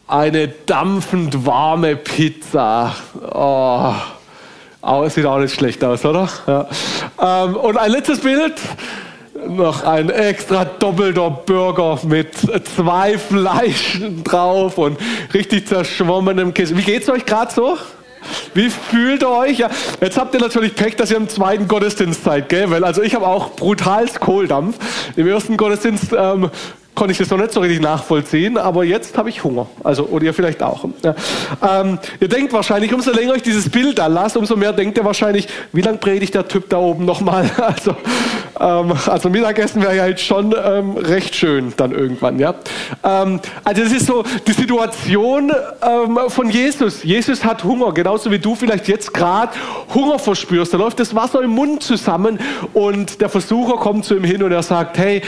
Eine 0.07 0.47
dampfend 0.47 1.45
warme 1.45 1.95
Pizza. 1.95 2.95
Oh. 3.31 3.93
Es 5.05 5.15
sieht 5.15 5.25
auch 5.25 5.39
nicht 5.39 5.55
schlecht 5.55 5.83
aus, 5.83 6.03
oder? 6.03 6.27
Ja. 6.45 6.67
Ähm, 7.21 7.55
und 7.55 7.77
ein 7.77 7.91
letztes 7.91 8.19
Bild. 8.19 8.55
Noch 9.47 9.83
ein 9.83 10.09
extra 10.09 10.63
doppelter 10.63 11.29
Burger 11.29 11.99
mit 12.03 12.29
zwei 12.75 13.17
Fleischen 13.17 14.23
drauf 14.23 14.77
und 14.77 14.97
richtig 15.33 15.67
zerschwommenem 15.67 16.53
Käse. 16.53 16.77
Wie 16.77 16.81
geht's 16.81 17.09
euch 17.09 17.25
gerade 17.25 17.51
so? 17.51 17.77
Wie 18.53 18.69
fühlt 18.69 19.23
ihr 19.23 19.29
euch? 19.29 19.59
Ja, 19.59 19.69
jetzt 19.99 20.17
habt 20.17 20.33
ihr 20.33 20.39
natürlich 20.39 20.75
Pech, 20.75 20.95
dass 20.95 21.11
ihr 21.11 21.17
im 21.17 21.27
zweiten 21.27 21.67
Gottesdienst 21.67 22.23
seid, 22.23 22.47
gell? 22.47 22.69
Weil 22.69 22.83
also 22.85 23.01
ich 23.01 23.15
habe 23.15 23.27
auch 23.27 23.51
brutals 23.51 24.19
Kohldampf. 24.19 24.77
Im 25.17 25.27
ersten 25.27 25.57
Gottesdienst 25.57 26.13
ähm, 26.17 26.49
konnte 26.95 27.11
ich 27.11 27.17
das 27.17 27.29
noch 27.29 27.37
nicht 27.37 27.51
so 27.51 27.59
richtig 27.59 27.81
nachvollziehen, 27.81 28.57
aber 28.57 28.83
jetzt 28.83 29.17
habe 29.17 29.29
ich 29.29 29.43
Hunger. 29.43 29.67
Also, 29.83 30.05
oder 30.05 30.25
ihr 30.25 30.33
vielleicht 30.33 30.61
auch. 30.61 30.85
Ja. 31.03 31.15
Ähm, 31.81 31.97
ihr 32.19 32.27
denkt 32.27 32.53
wahrscheinlich, 32.53 32.93
umso 32.93 33.11
länger 33.11 33.35
ich 33.35 33.41
dieses 33.41 33.69
Bild 33.69 33.97
da 33.97 34.07
lasse, 34.07 34.37
umso 34.37 34.55
mehr 34.55 34.73
denkt 34.73 34.97
ihr 34.97 35.05
wahrscheinlich, 35.05 35.47
wie 35.71 35.81
lange 35.81 35.97
predigt 35.97 36.35
der 36.35 36.47
Typ 36.47 36.69
da 36.69 36.77
oben 36.77 37.05
nochmal? 37.05 37.49
Also, 37.63 37.95
ähm, 38.59 38.93
also 39.07 39.29
Mittagessen 39.29 39.81
wäre 39.81 39.95
ja 39.95 40.05
jetzt 40.05 40.23
schon 40.23 40.53
ähm, 40.63 40.97
recht 40.97 41.35
schön 41.35 41.73
dann 41.77 41.91
irgendwann. 41.91 42.37
Ja? 42.39 42.55
Ähm, 43.03 43.39
also 43.63 43.83
das 43.83 43.91
ist 43.91 44.05
so 44.05 44.23
die 44.45 44.51
Situation 44.51 45.51
ähm, 45.81 46.19
von 46.27 46.49
Jesus. 46.49 47.03
Jesus 47.03 47.43
hat 47.43 47.63
Hunger, 47.63 47.93
genauso 47.93 48.29
wie 48.31 48.39
du 48.39 48.53
vielleicht 48.55 48.87
jetzt 48.87 49.13
gerade 49.13 49.53
Hunger 49.93 50.19
verspürst. 50.19 50.73
Da 50.73 50.77
läuft 50.77 50.99
das 50.99 51.15
Wasser 51.15 51.41
im 51.41 51.51
Mund 51.51 51.83
zusammen 51.83 52.39
und 52.73 53.21
der 53.21 53.29
Versucher 53.29 53.77
kommt 53.77 54.05
zu 54.05 54.15
ihm 54.15 54.23
hin 54.23 54.43
und 54.43 54.51
er 54.51 54.63
sagt, 54.63 54.97
hey, 54.97 55.21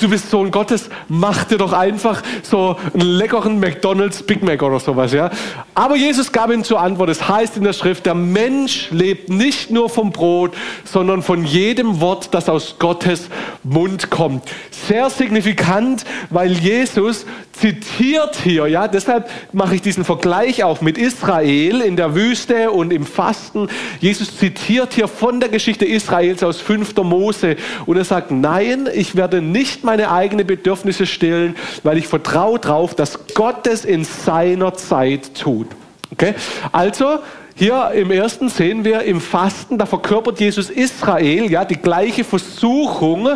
du 0.00 0.08
bist 0.08 0.30
Sohn 0.30 0.50
Gottes, 0.50 0.88
mach 1.08 1.44
dir 1.44 1.58
doch 1.58 1.72
einfach 1.72 2.22
so 2.42 2.76
einen 2.94 3.02
leckeren 3.02 3.60
McDonald's 3.60 4.22
Big 4.22 4.42
Mac 4.42 4.62
oder 4.62 4.80
sowas, 4.80 5.12
ja. 5.12 5.30
Aber 5.74 5.96
Jesus 5.96 6.32
gab 6.32 6.50
ihm 6.50 6.64
zur 6.64 6.80
Antwort, 6.80 7.10
es 7.10 7.28
heißt 7.28 7.56
in 7.56 7.64
der 7.64 7.72
Schrift, 7.72 8.06
der 8.06 8.14
Mensch 8.14 8.90
lebt 8.90 9.28
nicht 9.28 9.70
nur 9.70 9.90
vom 9.90 10.10
Brot, 10.10 10.54
sondern 10.84 11.22
von 11.22 11.44
jedem 11.44 12.00
Wort, 12.00 12.32
das 12.32 12.48
aus 12.48 12.76
Gottes 12.78 13.28
Mund 13.62 14.10
kommt. 14.10 14.44
Sehr 14.70 15.10
signifikant, 15.10 16.04
weil 16.30 16.52
Jesus 16.52 17.26
zitiert 17.60 18.36
hier, 18.36 18.66
ja, 18.66 18.88
deshalb 18.88 19.30
mache 19.52 19.74
ich 19.74 19.82
diesen 19.82 20.04
Vergleich 20.04 20.64
auch 20.64 20.80
mit 20.80 20.96
Israel 20.96 21.82
in 21.82 21.96
der 21.96 22.14
Wüste 22.14 22.70
und 22.70 22.92
im 22.92 23.04
Fasten. 23.04 23.68
Jesus 24.00 24.36
zitiert 24.36 24.94
hier 24.94 25.08
von 25.08 25.40
der 25.40 25.50
Geschichte 25.50 25.84
Israels 25.84 26.42
aus 26.42 26.60
5. 26.60 26.96
Mose 26.96 27.56
und 27.86 27.96
er 27.96 28.04
sagt, 28.04 28.30
nein, 28.30 28.88
ich 28.92 29.14
werde 29.14 29.42
nicht 29.42 29.84
meine 29.84 30.10
eigenen 30.10 30.46
Bedürfnisse 30.46 31.06
stillen, 31.06 31.56
weil 31.82 31.98
ich 31.98 32.06
vertraue 32.06 32.58
darauf, 32.58 32.94
dass 32.94 33.18
Gott 33.34 33.66
es 33.66 33.84
in 33.84 34.04
seiner 34.04 34.74
Zeit 34.74 35.34
tut. 35.34 35.66
Okay? 36.12 36.34
Also, 36.72 37.18
hier 37.54 37.90
im 37.94 38.10
ersten 38.10 38.48
sehen 38.48 38.86
wir 38.86 39.02
im 39.02 39.20
Fasten, 39.20 39.76
da 39.76 39.84
verkörpert 39.84 40.40
Jesus 40.40 40.70
Israel, 40.70 41.50
ja, 41.50 41.66
die 41.66 41.76
gleiche 41.76 42.24
Versuchung, 42.24 43.28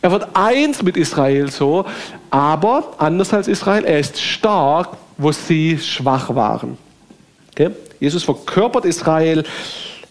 er 0.00 0.10
wird 0.10 0.28
eins 0.34 0.82
mit 0.82 0.96
Israel 0.96 1.50
so, 1.50 1.84
aber 2.30 2.94
anders 2.98 3.32
als 3.32 3.48
Israel, 3.48 3.84
er 3.84 3.98
ist 3.98 4.20
stark, 4.20 4.90
wo 5.16 5.32
sie 5.32 5.78
schwach 5.78 6.34
waren. 6.34 6.78
Okay? 7.50 7.70
Jesus 7.98 8.22
verkörpert 8.22 8.84
Israel, 8.84 9.44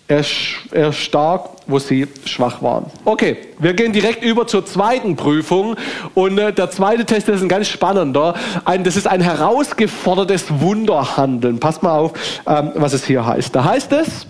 er, 0.10 0.20
ist 0.20 0.98
stark, 1.00 1.50
wo 1.68 1.80
sie 1.80 2.08
schwach 2.26 2.62
waren. 2.62 2.86
Okay, 3.04 3.38
wir 3.60 3.74
gehen 3.74 3.92
direkt 3.92 4.24
über 4.24 4.48
zur 4.48 4.66
zweiten 4.66 5.18
Prüfung. 5.18 5.76
Und 6.14 6.38
äh, 6.38 6.54
der 6.54 6.72
zweite 6.72 7.06
Test 7.06 7.28
ist 7.28 7.42
ein 7.42 7.50
ganz 7.50 7.68
spannender. 7.68 8.34
Ein, 8.64 8.86
das 8.86 8.96
ist 8.96 9.06
ein 9.06 9.20
herausgefordertes 9.20 10.46
Wunderhandeln. 10.62 11.60
Passt 11.60 11.84
mal 11.84 11.98
auf, 11.98 12.14
ähm, 12.48 12.72
was 12.76 12.94
es 12.94 13.06
hier 13.06 13.26
heißt. 13.26 13.54
Da 13.54 13.66
heißt 13.66 13.92
es, 13.92 14.28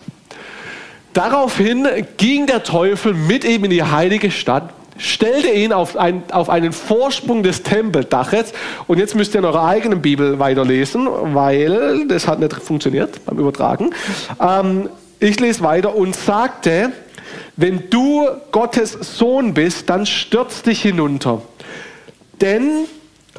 daraufhin 1.13 1.87
ging 2.17 2.47
der 2.47 2.63
Teufel 2.63 3.13
mit 3.13 3.43
ihm 3.43 3.63
in 3.65 3.69
die 3.69 3.83
heilige 3.83 4.31
Stadt 4.31 4.73
stellte 4.97 5.49
ihn 5.49 5.73
auf, 5.73 5.95
ein, 5.95 6.23
auf 6.31 6.49
einen 6.49 6.71
Vorsprung 6.73 7.43
des 7.43 7.63
Tempeldaches. 7.63 8.53
Und 8.87 8.97
jetzt 8.99 9.15
müsst 9.15 9.35
ihr 9.35 9.39
in 9.39 9.45
eurer 9.45 9.65
eigenen 9.65 10.01
Bibel 10.01 10.39
weiterlesen, 10.39 11.07
weil 11.33 12.07
das 12.07 12.27
hat 12.27 12.39
nicht 12.39 12.53
funktioniert 12.53 13.23
beim 13.25 13.37
Übertragen. 13.37 13.91
Ähm, 14.39 14.89
ich 15.19 15.39
lese 15.39 15.61
weiter 15.61 15.95
und 15.95 16.15
sagte, 16.15 16.91
wenn 17.55 17.89
du 17.89 18.27
Gottes 18.51 18.91
Sohn 18.91 19.53
bist, 19.53 19.89
dann 19.89 20.05
stürz 20.05 20.61
dich 20.61 20.81
hinunter. 20.81 21.41
Denn 22.39 22.85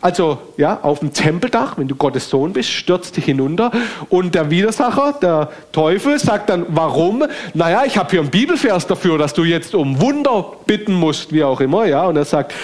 also 0.00 0.38
ja, 0.56 0.80
auf 0.82 1.00
dem 1.00 1.12
Tempeldach, 1.12 1.76
wenn 1.76 1.88
du 1.88 1.94
Gottes 1.94 2.30
Sohn 2.30 2.52
bist, 2.52 2.70
stürzt 2.70 3.16
dich 3.16 3.24
hinunter. 3.24 3.72
Und 4.08 4.34
der 4.34 4.50
Widersacher, 4.50 5.14
der 5.20 5.50
Teufel, 5.72 6.18
sagt 6.18 6.50
dann, 6.50 6.66
warum? 6.68 7.24
Naja, 7.54 7.82
ich 7.84 7.98
habe 7.98 8.10
hier 8.10 8.20
einen 8.20 8.30
Bibelvers 8.30 8.86
dafür, 8.86 9.18
dass 9.18 9.34
du 9.34 9.44
jetzt 9.44 9.74
um 9.74 10.00
Wunder 10.00 10.52
bitten 10.66 10.94
musst, 10.94 11.32
wie 11.32 11.42
auch 11.42 11.60
immer. 11.60 11.86
Ja, 11.86 12.06
und 12.06 12.16
er 12.16 12.24
sagt, 12.24 12.54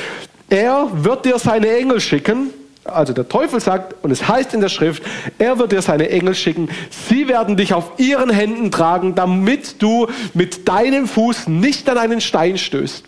er 0.48 0.88
wird 0.92 1.24
dir 1.24 1.38
seine 1.38 1.76
Engel 1.76 2.00
schicken. 2.00 2.50
Also 2.84 3.14
der 3.14 3.28
Teufel 3.28 3.60
sagt, 3.60 3.94
und 4.04 4.10
es 4.10 4.28
heißt 4.28 4.52
in 4.52 4.60
der 4.60 4.68
Schrift, 4.68 5.02
er 5.38 5.58
wird 5.58 5.72
dir 5.72 5.80
seine 5.80 6.10
Engel 6.10 6.34
schicken. 6.34 6.68
Sie 7.08 7.28
werden 7.28 7.56
dich 7.56 7.72
auf 7.72 7.92
ihren 7.96 8.30
Händen 8.30 8.70
tragen, 8.70 9.14
damit 9.14 9.82
du 9.82 10.06
mit 10.34 10.68
deinem 10.68 11.08
Fuß 11.08 11.48
nicht 11.48 11.88
an 11.88 11.96
einen 11.96 12.20
Stein 12.20 12.58
stößt. 12.58 13.04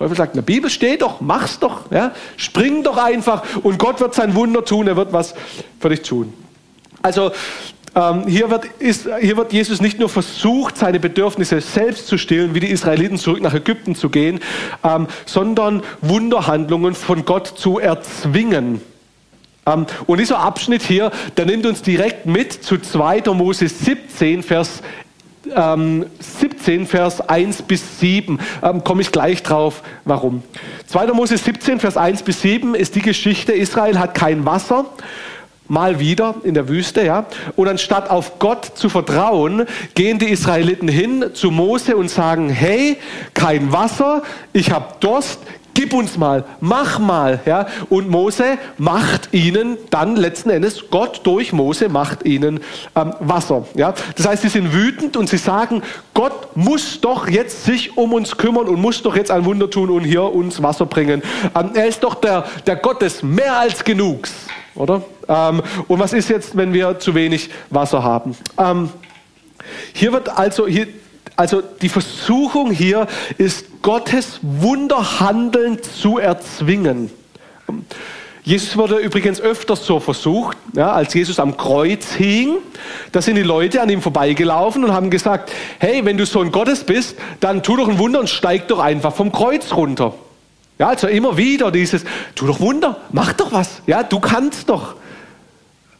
Teufel 0.00 0.16
sagt, 0.16 0.34
in 0.34 0.38
der 0.38 0.46
Bibel 0.46 0.70
steht 0.70 1.02
doch, 1.02 1.20
mach's 1.20 1.58
doch, 1.58 1.90
ja, 1.90 2.12
spring 2.38 2.82
doch 2.82 2.96
einfach 2.96 3.42
und 3.62 3.78
Gott 3.78 4.00
wird 4.00 4.14
sein 4.14 4.34
Wunder 4.34 4.64
tun, 4.64 4.88
er 4.88 4.96
wird 4.96 5.12
was 5.12 5.34
für 5.78 5.90
dich 5.90 6.00
tun. 6.00 6.32
Also 7.02 7.32
ähm, 7.94 8.26
hier, 8.26 8.48
wird, 8.48 8.64
ist, 8.78 9.06
hier 9.20 9.36
wird 9.36 9.52
Jesus 9.52 9.82
nicht 9.82 9.98
nur 9.98 10.08
versucht, 10.08 10.78
seine 10.78 11.00
Bedürfnisse 11.00 11.60
selbst 11.60 12.06
zu 12.06 12.16
stillen, 12.16 12.54
wie 12.54 12.60
die 12.60 12.70
Israeliten 12.70 13.18
zurück 13.18 13.42
nach 13.42 13.52
Ägypten 13.52 13.94
zu 13.94 14.08
gehen, 14.08 14.40
ähm, 14.82 15.06
sondern 15.26 15.82
Wunderhandlungen 16.00 16.94
von 16.94 17.26
Gott 17.26 17.48
zu 17.48 17.78
erzwingen. 17.78 18.80
Ähm, 19.66 19.84
und 20.06 20.18
dieser 20.18 20.38
Abschnitt 20.38 20.80
hier, 20.80 21.10
der 21.36 21.44
nimmt 21.44 21.66
uns 21.66 21.82
direkt 21.82 22.24
mit 22.24 22.54
zu 22.54 22.78
2. 22.78 23.34
Mose 23.34 23.68
17, 23.68 24.42
Vers 24.44 24.80
ähm, 25.54 26.06
17, 26.18 26.86
Vers 26.86 27.20
1 27.20 27.62
bis 27.62 28.00
7, 28.00 28.38
ähm, 28.62 28.84
komme 28.84 29.02
ich 29.02 29.12
gleich 29.12 29.42
drauf, 29.42 29.82
warum. 30.04 30.42
2. 30.86 31.08
Mose 31.08 31.36
17, 31.36 31.80
Vers 31.80 31.96
1 31.96 32.22
bis 32.22 32.42
7 32.42 32.74
ist 32.74 32.94
die 32.94 33.02
Geschichte, 33.02 33.52
Israel 33.52 33.98
hat 33.98 34.14
kein 34.14 34.44
Wasser, 34.44 34.86
mal 35.68 36.00
wieder 36.00 36.34
in 36.42 36.54
der 36.54 36.68
Wüste, 36.68 37.04
ja. 37.04 37.26
Und 37.56 37.68
anstatt 37.68 38.10
auf 38.10 38.38
Gott 38.38 38.72
zu 38.74 38.88
vertrauen, 38.88 39.66
gehen 39.94 40.18
die 40.18 40.28
Israeliten 40.28 40.88
hin 40.88 41.26
zu 41.32 41.50
Mose 41.50 41.96
und 41.96 42.10
sagen, 42.10 42.50
hey, 42.50 42.96
kein 43.34 43.72
Wasser, 43.72 44.22
ich 44.52 44.72
habe 44.72 44.94
Durst, 44.98 45.38
gib 45.80 45.94
uns 45.94 46.18
mal, 46.18 46.44
mach 46.60 46.98
mal. 46.98 47.40
Ja? 47.46 47.66
Und 47.88 48.10
Mose 48.10 48.58
macht 48.76 49.32
ihnen 49.32 49.78
dann 49.88 50.14
letzten 50.14 50.50
Endes, 50.50 50.90
Gott 50.90 51.22
durch 51.24 51.54
Mose 51.54 51.88
macht 51.88 52.26
ihnen 52.26 52.60
ähm, 52.94 53.14
Wasser. 53.20 53.64
Ja? 53.74 53.94
Das 54.14 54.28
heißt, 54.28 54.42
sie 54.42 54.50
sind 54.50 54.74
wütend 54.74 55.16
und 55.16 55.30
sie 55.30 55.38
sagen, 55.38 55.82
Gott 56.12 56.54
muss 56.54 57.00
doch 57.00 57.26
jetzt 57.30 57.64
sich 57.64 57.96
um 57.96 58.12
uns 58.12 58.36
kümmern 58.36 58.68
und 58.68 58.78
muss 58.78 59.00
doch 59.00 59.16
jetzt 59.16 59.30
ein 59.30 59.46
Wunder 59.46 59.70
tun 59.70 59.88
und 59.88 60.04
hier 60.04 60.22
uns 60.22 60.62
Wasser 60.62 60.84
bringen. 60.84 61.22
Ähm, 61.54 61.70
er 61.72 61.86
ist 61.86 62.04
doch 62.04 62.16
der, 62.16 62.44
der 62.66 62.76
Gott 62.76 63.00
des 63.00 63.22
mehr 63.22 63.56
als 63.56 63.82
genugs. 63.82 64.34
Oder? 64.74 65.00
Ähm, 65.28 65.62
und 65.88 65.98
was 65.98 66.12
ist 66.12 66.28
jetzt, 66.28 66.58
wenn 66.58 66.74
wir 66.74 66.98
zu 66.98 67.14
wenig 67.14 67.48
Wasser 67.70 68.02
haben? 68.02 68.36
Ähm, 68.58 68.90
hier 69.94 70.12
wird 70.12 70.28
also, 70.28 70.66
hier, 70.66 70.88
also 71.40 71.62
die 71.62 71.88
Versuchung 71.88 72.70
hier 72.70 73.06
ist, 73.38 73.80
Gottes 73.80 74.40
Wunderhandeln 74.42 75.82
zu 75.82 76.18
erzwingen. 76.18 77.10
Jesus 78.42 78.76
wurde 78.76 78.96
übrigens 78.96 79.40
öfters 79.40 79.86
so 79.86 80.00
versucht, 80.00 80.58
ja, 80.74 80.92
als 80.92 81.14
Jesus 81.14 81.38
am 81.38 81.56
Kreuz 81.56 82.12
hing. 82.12 82.58
Da 83.12 83.22
sind 83.22 83.36
die 83.36 83.42
Leute 83.42 83.80
an 83.80 83.88
ihm 83.88 84.02
vorbeigelaufen 84.02 84.84
und 84.84 84.92
haben 84.92 85.08
gesagt, 85.08 85.50
hey, 85.78 86.04
wenn 86.04 86.18
du 86.18 86.26
Sohn 86.26 86.52
Gottes 86.52 86.84
bist, 86.84 87.16
dann 87.40 87.62
tu 87.62 87.74
doch 87.74 87.88
ein 87.88 87.98
Wunder 87.98 88.20
und 88.20 88.28
steig 88.28 88.68
doch 88.68 88.78
einfach 88.78 89.14
vom 89.14 89.32
Kreuz 89.32 89.72
runter. 89.72 90.12
Ja, 90.78 90.88
also 90.88 91.06
immer 91.06 91.38
wieder 91.38 91.70
dieses, 91.70 92.04
tu 92.34 92.46
doch 92.46 92.60
Wunder, 92.60 92.98
mach 93.12 93.32
doch 93.32 93.50
was, 93.52 93.80
ja, 93.86 94.02
du 94.02 94.20
kannst 94.20 94.68
doch. 94.68 94.94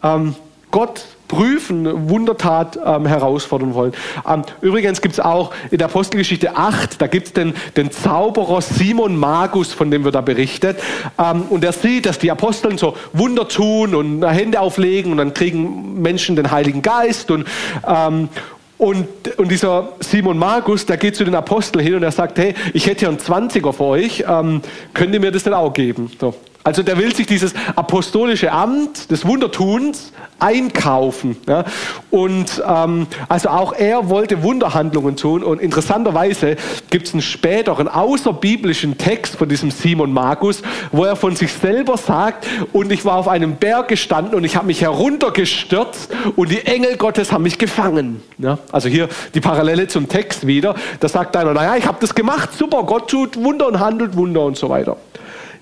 Ähm, 0.02 0.35
Gott 0.70 1.06
prüfen, 1.31 2.11
Wundertat 2.11 2.77
ähm, 2.85 3.07
herausfordern 3.07 3.73
wollen. 3.75 3.93
Ähm, 4.29 4.43
übrigens 4.61 5.01
gibt 5.01 5.15
es 5.15 5.21
auch 5.21 5.53
in 5.71 5.79
der 5.79 5.87
Apostelgeschichte 5.87 6.57
8, 6.57 7.01
da 7.01 7.07
gibt 7.07 7.29
es 7.29 7.33
den, 7.33 7.55
den 7.77 7.93
Zauberer 7.93 8.61
Simon 8.61 9.17
Magus, 9.17 9.73
von 9.73 9.93
dem 9.93 10.05
wir 10.05 10.11
da 10.11 10.23
berichtet. 10.23 10.81
Ähm, 11.19 11.43
und 11.49 11.63
er 11.63 11.73
sieht, 11.73 12.07
dass 12.07 12.19
die 12.19 12.33
Aposteln 12.33 12.79
so 12.79 12.97
Wunder 13.13 13.47
tun 13.47 13.95
und 13.95 14.27
Hände 14.27 14.61
auflegen 14.61 15.13
und 15.13 15.19
dann 15.19 15.33
kriegen 15.33 16.03
Menschen 16.03 16.35
den 16.35 16.51
Heiligen 16.51 16.83
Geist 16.83 17.31
und, 17.31 17.47
ähm, 17.87 18.29
und, 18.77 19.07
und, 19.39 19.53
dieser 19.53 19.91
Simon 20.01 20.37
Magus, 20.37 20.85
der 20.85 20.97
geht 20.97 21.15
zu 21.15 21.23
den 21.23 21.37
Aposteln 21.37 21.85
hin 21.85 21.95
und 21.95 22.03
er 22.03 22.11
sagt, 22.11 22.39
hey, 22.41 22.55
ich 22.75 22.87
hätte 22.87 23.01
hier 23.01 23.09
einen 23.09 23.21
Zwanziger 23.21 23.73
für 23.73 23.85
euch, 23.85 24.25
ähm, 24.27 24.63
könnt 24.95 25.15
ihr 25.15 25.21
mir 25.21 25.31
das 25.31 25.45
denn 25.45 25.55
auch 25.55 25.73
geben? 25.73 26.11
So. 26.19 26.35
Also 26.62 26.83
der 26.83 26.99
will 26.99 27.14
sich 27.14 27.26
dieses 27.26 27.55
apostolische 27.75 28.52
Amt 28.52 29.11
des 29.11 29.25
Wundertuns 29.25 30.12
einkaufen. 30.38 31.37
Ja? 31.49 31.64
Und 32.11 32.62
ähm, 32.67 33.07
also 33.31 33.49
auch 33.49 33.73
er 33.73 34.11
wollte 34.11 34.43
Wunderhandlungen 34.43 35.17
tun. 35.17 35.43
Und 35.43 35.61
interessanterweise 35.61 36.57
gibt 36.90 37.07
es 37.07 37.14
einen 37.14 37.23
späteren 37.23 37.88
außerbiblischen 37.88 38.99
Text 38.99 39.37
von 39.37 39.49
diesem 39.49 39.71
Simon 39.71 40.12
Magus, 40.12 40.62
wo 40.93 41.05
er 41.05 41.17
von 41.17 41.35
sich 41.35 41.50
selber 41.52 41.97
sagt, 41.97 42.47
und 42.73 42.93
ich 42.93 43.07
war 43.07 43.17
auf 43.17 43.29
einem 43.29 43.57
Berg 43.57 43.88
gestanden 43.88 44.35
und 44.35 44.45
ich 44.45 44.57
habe 44.57 44.67
mich 44.67 44.83
heruntergestürzt 44.83 46.11
und 46.37 46.50
die 46.50 46.67
Engel 46.67 46.97
Gottes 46.99 47.33
haben 47.33 47.43
mich 47.43 47.57
gefangen. 47.57 48.23
Ja? 48.37 48.59
Also 48.71 48.90
hier 48.90 49.09
die 49.33 49.40
Parallele 49.40 49.88
zum 49.88 50.09
Text 50.09 50.47
wieder. 50.47 50.75
Da 51.00 51.09
sagt 51.09 51.37
einer, 51.38 51.55
naja, 51.55 51.76
ich 51.76 51.87
habe 51.87 51.99
das 52.00 52.14
gemacht, 52.14 52.50
super, 52.52 52.83
Gott 52.83 53.09
tut 53.09 53.43
Wunder 53.43 53.67
und 53.67 53.81
handelt 53.81 54.14
Wunder 54.14 54.43
und 54.43 54.59
so 54.59 54.69
weiter. 54.69 54.99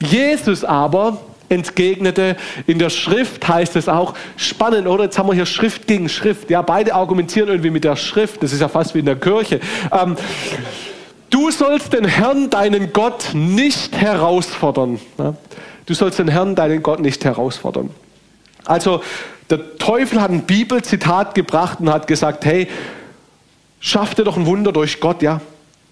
Jesus 0.00 0.64
aber 0.64 1.18
entgegnete, 1.48 2.36
in 2.66 2.78
der 2.78 2.90
Schrift 2.90 3.48
heißt 3.48 3.76
es 3.76 3.88
auch, 3.88 4.14
spannend, 4.36 4.86
oder? 4.86 5.04
Jetzt 5.04 5.18
haben 5.18 5.28
wir 5.28 5.34
hier 5.34 5.46
Schrift 5.46 5.86
gegen 5.86 6.08
Schrift. 6.08 6.50
Ja, 6.50 6.62
beide 6.62 6.94
argumentieren 6.94 7.48
irgendwie 7.48 7.70
mit 7.70 7.84
der 7.84 7.96
Schrift. 7.96 8.42
Das 8.42 8.52
ist 8.52 8.60
ja 8.60 8.68
fast 8.68 8.94
wie 8.94 9.00
in 9.00 9.06
der 9.06 9.16
Kirche. 9.16 9.60
Ähm, 9.90 10.16
du 11.30 11.50
sollst 11.50 11.92
den 11.92 12.04
Herrn, 12.04 12.50
deinen 12.50 12.92
Gott, 12.92 13.30
nicht 13.34 13.96
herausfordern. 13.96 15.00
Ja? 15.18 15.34
Du 15.86 15.94
sollst 15.94 16.18
den 16.18 16.28
Herrn, 16.28 16.54
deinen 16.54 16.82
Gott, 16.82 17.00
nicht 17.00 17.24
herausfordern. 17.24 17.90
Also, 18.64 19.02
der 19.48 19.78
Teufel 19.78 20.20
hat 20.20 20.30
ein 20.30 20.42
Bibelzitat 20.42 21.34
gebracht 21.34 21.80
und 21.80 21.90
hat 21.90 22.06
gesagt, 22.06 22.44
hey, 22.44 22.68
schaff 23.80 24.14
dir 24.14 24.24
doch 24.24 24.36
ein 24.36 24.44
Wunder 24.44 24.72
durch 24.72 25.00
Gott, 25.00 25.22
ja? 25.22 25.40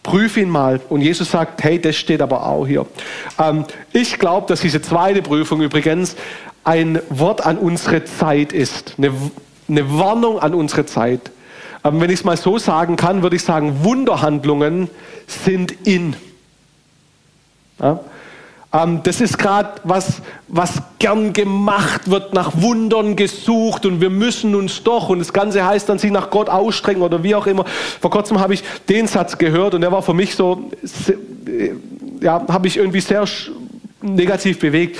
Prüf 0.07 0.37
ihn 0.37 0.49
mal. 0.49 0.81
Und 0.89 1.03
Jesus 1.03 1.33
sagt, 1.33 1.63
hey, 1.65 1.81
das 1.81 1.97
steht 1.97 2.23
aber 2.23 2.47
auch 2.47 2.67
hier. 2.67 2.87
Ähm, 3.39 3.65
ich 3.93 4.19
glaube, 4.19 4.47
dass 4.47 4.61
diese 4.61 4.81
zweite 4.81 5.21
Prüfung 5.21 5.61
übrigens 5.61 6.17
ein 6.65 7.01
Wort 7.11 7.45
an 7.45 7.59
unsere 7.59 8.05
Zeit 8.05 8.53
ist, 8.53 8.95
eine, 8.97 9.13
eine 9.69 9.99
Warnung 9.99 10.39
an 10.39 10.55
unsere 10.55 10.87
Zeit. 10.87 11.31
Ähm, 11.85 12.01
wenn 12.01 12.11
ich 12.11 12.21
es 12.21 12.25
mal 12.25 12.37
so 12.37 12.57
sagen 12.59 12.97
kann, 12.97 13.23
würde 13.23 13.37
ich 13.37 13.43
sagen, 13.43 13.85
Wunderhandlungen 13.85 14.89
sind 15.27 15.73
in. 15.87 16.15
Ja? 17.81 18.01
Ähm, 18.77 19.01
das 19.03 19.21
ist 19.21 19.39
gerade 19.39 19.81
was, 19.85 20.21
was 20.49 20.83
gern 20.99 21.33
gemacht 21.33 22.11
wird, 22.11 22.35
nach 22.35 22.53
Wundern 22.61 23.17
gesucht 23.17 23.87
und 23.87 24.01
wir 24.01 24.11
müssen 24.11 24.55
uns 24.55 24.83
doch 24.83 25.09
und 25.09 25.21
das 25.21 25.33
Ganze 25.33 25.65
heißt 25.65 25.89
dann 25.89 25.99
sich 25.99 26.11
nach 26.11 26.31
Gott 26.31 26.49
ausstrecken 26.49 27.03
oder 27.03 27.23
wie 27.23 27.35
auch 27.35 27.47
immer. 27.47 27.65
Vor 28.01 28.11
kurzem 28.11 28.41
habe 28.41 28.55
ich 28.55 28.63
den 28.89 29.07
Satz 29.07 29.39
gehört 29.39 29.75
und 29.75 29.81
der 29.81 29.93
war 29.93 30.03
für 30.03 30.15
mich 30.15 30.35
so, 30.35 30.71
äh, 31.47 31.71
ja, 32.21 32.45
habe 32.49 32.67
ich 32.67 32.77
irgendwie 32.77 33.01
sehr 33.01 33.25
negativ 34.03 34.59
bewegt. 34.59 34.99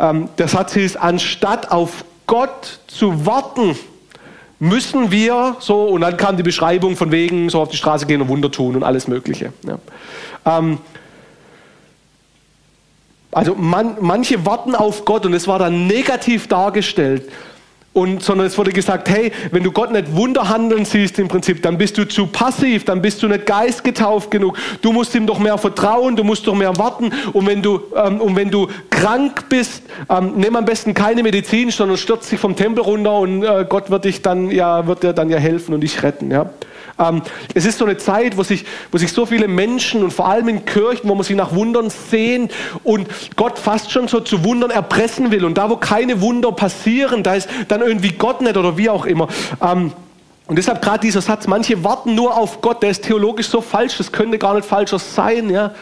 Ähm, 0.00 0.28
der 0.38 0.48
Satz 0.48 0.74
hieß, 0.74 0.96
anstatt 0.96 1.70
auf 1.70 2.04
Gott 2.26 2.80
zu 2.88 3.24
warten, 3.26 3.76
müssen 4.58 5.10
wir 5.10 5.56
so, 5.60 5.84
und 5.84 6.00
dann 6.00 6.16
kam 6.16 6.36
die 6.36 6.42
Beschreibung 6.42 6.96
von 6.96 7.10
wegen, 7.10 7.50
so 7.50 7.60
auf 7.60 7.68
die 7.68 7.76
Straße 7.76 8.06
gehen 8.06 8.20
und 8.22 8.28
Wunder 8.28 8.50
tun 8.50 8.76
und 8.76 8.84
alles 8.84 9.06
Mögliche. 9.06 9.52
Ja. 9.66 9.78
Ähm, 10.58 10.78
also 13.32 13.54
man, 13.54 13.96
manche 14.00 14.44
warten 14.44 14.74
auf 14.74 15.04
Gott 15.04 15.26
und 15.26 15.34
es 15.34 15.48
war 15.48 15.58
dann 15.58 15.86
negativ 15.86 16.46
dargestellt. 16.46 17.28
Und, 17.94 18.22
sondern 18.22 18.46
es 18.46 18.56
wurde 18.56 18.72
gesagt, 18.72 19.10
hey, 19.10 19.32
wenn 19.50 19.62
du 19.62 19.70
Gott 19.70 19.92
nicht 19.92 20.16
Wunder 20.16 20.48
handeln 20.48 20.86
siehst 20.86 21.18
im 21.18 21.28
Prinzip, 21.28 21.62
dann 21.62 21.76
bist 21.76 21.98
du 21.98 22.08
zu 22.08 22.26
passiv, 22.26 22.86
dann 22.86 23.02
bist 23.02 23.22
du 23.22 23.28
nicht 23.28 23.44
geistgetauft 23.44 24.30
genug. 24.30 24.56
Du 24.80 24.92
musst 24.92 25.14
ihm 25.14 25.26
doch 25.26 25.38
mehr 25.38 25.58
vertrauen, 25.58 26.16
du 26.16 26.24
musst 26.24 26.46
doch 26.46 26.54
mehr 26.54 26.74
warten. 26.78 27.12
Und 27.34 27.46
wenn 27.46 27.60
du, 27.60 27.82
ähm, 27.94 28.22
und 28.22 28.34
wenn 28.34 28.50
du 28.50 28.68
krank 28.88 29.50
bist, 29.50 29.82
ähm, 30.08 30.32
nimm 30.36 30.56
am 30.56 30.64
besten 30.64 30.94
keine 30.94 31.22
Medizin, 31.22 31.70
sondern 31.70 31.98
stürz 31.98 32.30
dich 32.30 32.40
vom 32.40 32.56
Tempel 32.56 32.82
runter 32.82 33.18
und 33.18 33.44
äh, 33.44 33.66
Gott 33.68 33.90
wird 33.90 34.06
dich 34.06 34.22
dann 34.22 34.50
ja, 34.50 34.86
wird 34.86 35.02
dir 35.02 35.12
dann 35.12 35.28
ja 35.28 35.36
helfen 35.36 35.74
und 35.74 35.82
dich 35.82 36.02
retten. 36.02 36.30
Ja? 36.30 36.48
Ähm, 37.02 37.22
es 37.54 37.64
ist 37.64 37.78
so 37.78 37.84
eine 37.84 37.96
Zeit, 37.96 38.36
wo 38.36 38.42
sich, 38.42 38.64
wo 38.90 38.98
sich 38.98 39.12
so 39.12 39.26
viele 39.26 39.48
Menschen 39.48 40.02
und 40.02 40.12
vor 40.12 40.28
allem 40.28 40.48
in 40.48 40.64
Kirchen, 40.64 41.08
wo 41.08 41.14
man 41.14 41.24
sich 41.24 41.36
nach 41.36 41.54
Wundern 41.54 41.90
sehnt 41.90 42.52
und 42.84 43.08
Gott 43.36 43.58
fast 43.58 43.90
schon 43.90 44.08
so 44.08 44.20
zu 44.20 44.44
Wundern 44.44 44.70
erpressen 44.70 45.30
will. 45.30 45.44
Und 45.44 45.58
da, 45.58 45.70
wo 45.70 45.76
keine 45.76 46.20
Wunder 46.20 46.52
passieren, 46.52 47.22
da 47.22 47.34
ist 47.34 47.48
dann 47.68 47.80
irgendwie 47.80 48.12
Gott 48.12 48.40
nicht 48.40 48.56
oder 48.56 48.76
wie 48.76 48.90
auch 48.90 49.06
immer. 49.06 49.28
Ähm, 49.60 49.92
und 50.46 50.56
deshalb 50.56 50.82
gerade 50.82 51.00
dieser 51.00 51.22
Satz, 51.22 51.46
manche 51.46 51.82
warten 51.84 52.14
nur 52.14 52.36
auf 52.36 52.60
Gott, 52.60 52.82
der 52.82 52.90
ist 52.90 53.04
theologisch 53.04 53.48
so 53.48 53.60
falsch, 53.60 53.96
das 53.98 54.12
könnte 54.12 54.38
gar 54.38 54.54
nicht 54.54 54.66
falscher 54.66 54.98
sein. 54.98 55.48
Ja? 55.48 55.72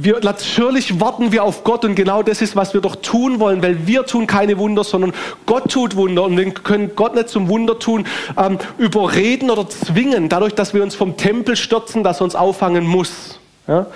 Wir, 0.00 0.20
natürlich 0.22 1.00
warten 1.00 1.32
wir 1.32 1.42
auf 1.42 1.64
Gott 1.64 1.84
und 1.84 1.96
genau 1.96 2.22
das 2.22 2.40
ist, 2.40 2.54
was 2.54 2.72
wir 2.72 2.80
doch 2.80 2.96
tun 2.96 3.40
wollen, 3.40 3.62
weil 3.62 3.86
wir 3.88 4.06
tun 4.06 4.28
keine 4.28 4.56
Wunder, 4.58 4.84
sondern 4.84 5.12
Gott 5.44 5.72
tut 5.72 5.96
Wunder 5.96 6.22
und 6.22 6.36
wir 6.36 6.50
können 6.52 6.92
Gott 6.94 7.16
nicht 7.16 7.28
zum 7.28 7.48
Wunder 7.48 7.80
tun, 7.80 8.06
ähm, 8.36 8.58
überreden 8.78 9.50
oder 9.50 9.68
zwingen, 9.68 10.28
dadurch, 10.28 10.54
dass 10.54 10.72
wir 10.72 10.84
uns 10.84 10.94
vom 10.94 11.16
Tempel 11.16 11.56
stürzen, 11.56 12.04
dass 12.04 12.20
er 12.20 12.24
uns 12.24 12.36
auffangen 12.36 12.86
muss. 12.86 13.40
Ja? 13.66 13.86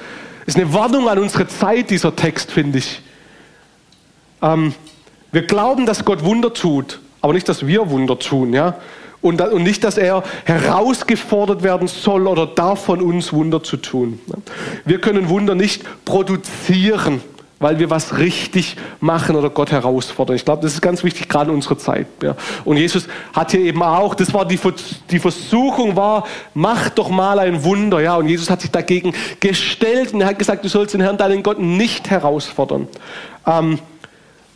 Ist 0.45 0.57
eine 0.57 0.75
Warnung 0.75 1.09
an 1.09 1.21
unsere 1.21 1.47
Zeit, 1.47 1.91
dieser 1.91 2.17
Text, 2.17 2.51
finde 2.51 2.79
ich. 2.79 3.01
Ähm, 4.43 4.75
wir 5.31 5.43
glauben, 5.43 5.87
dass 5.87 6.05
Gott 6.05 6.25
Wunder 6.25 6.53
tut, 6.53 6.99
aber 7.21 7.33
nicht, 7.33 7.49
dass 7.49 7.65
wir 7.65 7.91
Wunder 7.91 8.19
tun. 8.19 8.53
Ja? 8.53 8.75
Und, 9.23 9.41
und 9.41 9.63
nicht, 9.63 9.85
dass 9.85 9.97
er 9.97 10.23
herausgefordert 10.45 11.63
werden 11.63 11.89
soll 11.89 12.27
oder 12.27 12.47
darf 12.47 12.85
von 12.85 13.01
uns 13.01 13.33
Wunder 13.33 13.63
zu 13.63 13.77
tun. 13.77 14.21
Wir 14.85 15.01
können 15.01 15.29
Wunder 15.29 15.55
nicht 15.55 15.85
produzieren, 16.05 17.23
weil 17.63 17.79
wir 17.79 17.89
was 17.89 18.19
richtig 18.19 18.77
machen 19.01 19.37
oder 19.37 19.49
Gott 19.49 19.71
herausfordern. 19.71 20.35
Ich 20.35 20.45
glaube, 20.45 20.63
das 20.63 20.75
ist 20.75 20.81
ganz 20.83 21.05
wichtig, 21.05 21.29
gerade 21.29 21.51
in 21.51 21.57
unserer 21.57 21.79
Zeit. 21.79 22.09
Ja. 22.21 22.35
Und 22.65 22.77
Jesus 22.77 23.07
hat 23.33 23.53
hier 23.53 23.61
eben 23.61 23.83
auch, 23.83 24.17
das 24.17 24.35
war 24.35 24.45
die, 24.45 24.59
die 25.11 25.21
Versuchung 25.21 25.95
war, 25.95 26.27
mach 26.55 26.91
doch 26.91 27.09
mal 27.09 27.39
ein 27.39 27.63
Wunder. 27.63 28.01
Ja. 28.01 28.17
Und 28.17 28.29
Jesus 28.29 28.51
hat 28.51 28.61
sich 28.61 28.73
dagegen 28.73 29.15
gestellt 29.39 30.13
und 30.13 30.21
er 30.21 30.27
hat 30.27 30.39
gesagt, 30.41 30.65
du 30.65 30.69
sollst 30.69 30.95
den 30.95 31.01
Herrn, 31.01 31.17
deinen 31.17 31.45
Gott, 31.45 31.61
nicht 31.61 32.11
herausfordern. 32.11 32.89
Ähm, 33.47 33.79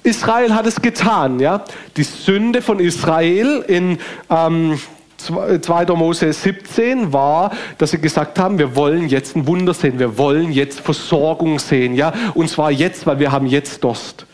Israel 0.07 0.55
hat 0.55 0.66
es 0.66 0.81
getan. 0.81 1.40
Ja? 1.40 1.64
Die 1.97 2.05
Sünde 2.05 2.62
von 2.62 2.79
Israel 2.79 3.64
in 3.66 3.99
ähm, 4.31 4.79
2. 5.19 5.87
Mose 5.97 6.33
17 6.33 7.12
war, 7.12 7.51
dass 7.79 7.90
sie 7.90 7.99
gesagt 7.99 8.38
haben, 8.38 8.59
wir 8.59 8.77
wollen 8.77 9.09
jetzt 9.09 9.35
ein 9.35 9.47
Wunder 9.47 9.75
sehen, 9.75 9.99
wir 9.99 10.16
wollen 10.16 10.53
jetzt 10.53 10.81
Versorgung 10.81 11.59
sehen. 11.59 11.95
Ja? 11.95 12.12
Und 12.35 12.49
zwar 12.49 12.71
jetzt, 12.71 13.07
weil 13.07 13.19
wir 13.19 13.33
haben 13.33 13.47
jetzt 13.47 13.83
Durst. 13.83 14.27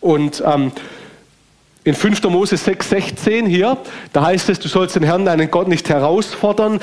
Und 0.00 0.42
ähm, 0.46 0.70
in 1.84 1.94
5. 1.94 2.22
Mose 2.24 2.56
6, 2.56 2.90
16 2.90 3.46
hier, 3.46 3.76
da 4.12 4.24
heißt 4.26 4.48
es, 4.50 4.60
du 4.60 4.68
sollst 4.68 4.94
den 4.94 5.02
Herrn, 5.02 5.24
deinen 5.24 5.50
Gott, 5.50 5.66
nicht 5.66 5.88
herausfordern, 5.88 6.78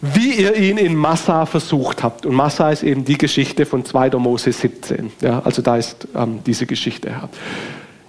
wie 0.00 0.32
ihr 0.34 0.56
ihn 0.56 0.78
in 0.78 0.96
Massa 0.96 1.46
versucht 1.46 2.02
habt. 2.02 2.24
Und 2.24 2.34
Massa 2.34 2.70
ist 2.70 2.82
eben 2.82 3.04
die 3.04 3.18
Geschichte 3.18 3.66
von 3.66 3.84
2. 3.84 4.10
Mose 4.10 4.52
17. 4.52 5.12
Ja, 5.20 5.40
also 5.44 5.62
da 5.62 5.76
ist 5.76 6.08
ähm, 6.14 6.40
diese 6.46 6.66
Geschichte 6.66 7.10
her. 7.10 7.28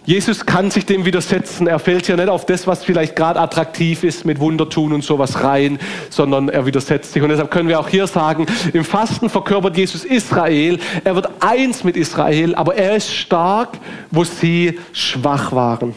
Jesus 0.04 0.48
kann 0.48 0.72
sich 0.72 0.88
dem 0.88 1.06
widersetzen. 1.06 1.68
Er 1.68 1.78
fällt 1.78 2.08
ja 2.08 2.16
nicht 2.16 2.30
auf 2.30 2.46
das, 2.46 2.66
was 2.66 2.84
vielleicht 2.84 3.16
gerade 3.16 3.40
attraktiv 3.40 4.04
ist, 4.04 4.26
mit 4.26 4.40
Wunder 4.40 4.68
tun 4.68 4.94
und 4.94 5.04
sowas 5.04 5.44
rein, 5.44 5.78
sondern 6.10 6.50
er 6.50 6.66
widersetzt 6.66 7.14
sich. 7.14 7.22
Und 7.22 7.30
deshalb 7.30 7.52
können 7.52 7.70
wir 7.70 7.80
auch 7.80 7.88
hier 7.88 8.08
sagen, 8.08 8.48
im 8.74 8.84
Fasten 8.84 9.30
verkörpert 9.30 9.78
Jesus 9.78 10.04
Israel. 10.04 10.80
Er 11.04 11.16
wird 11.16 11.30
eins 11.40 11.84
mit 11.84 11.98
Israel, 11.98 12.56
aber 12.56 12.76
er 12.76 12.96
ist 12.96 13.14
stark, 13.14 13.78
wo 14.10 14.24
sie 14.24 14.80
schwach 14.92 15.52
waren. 15.52 15.94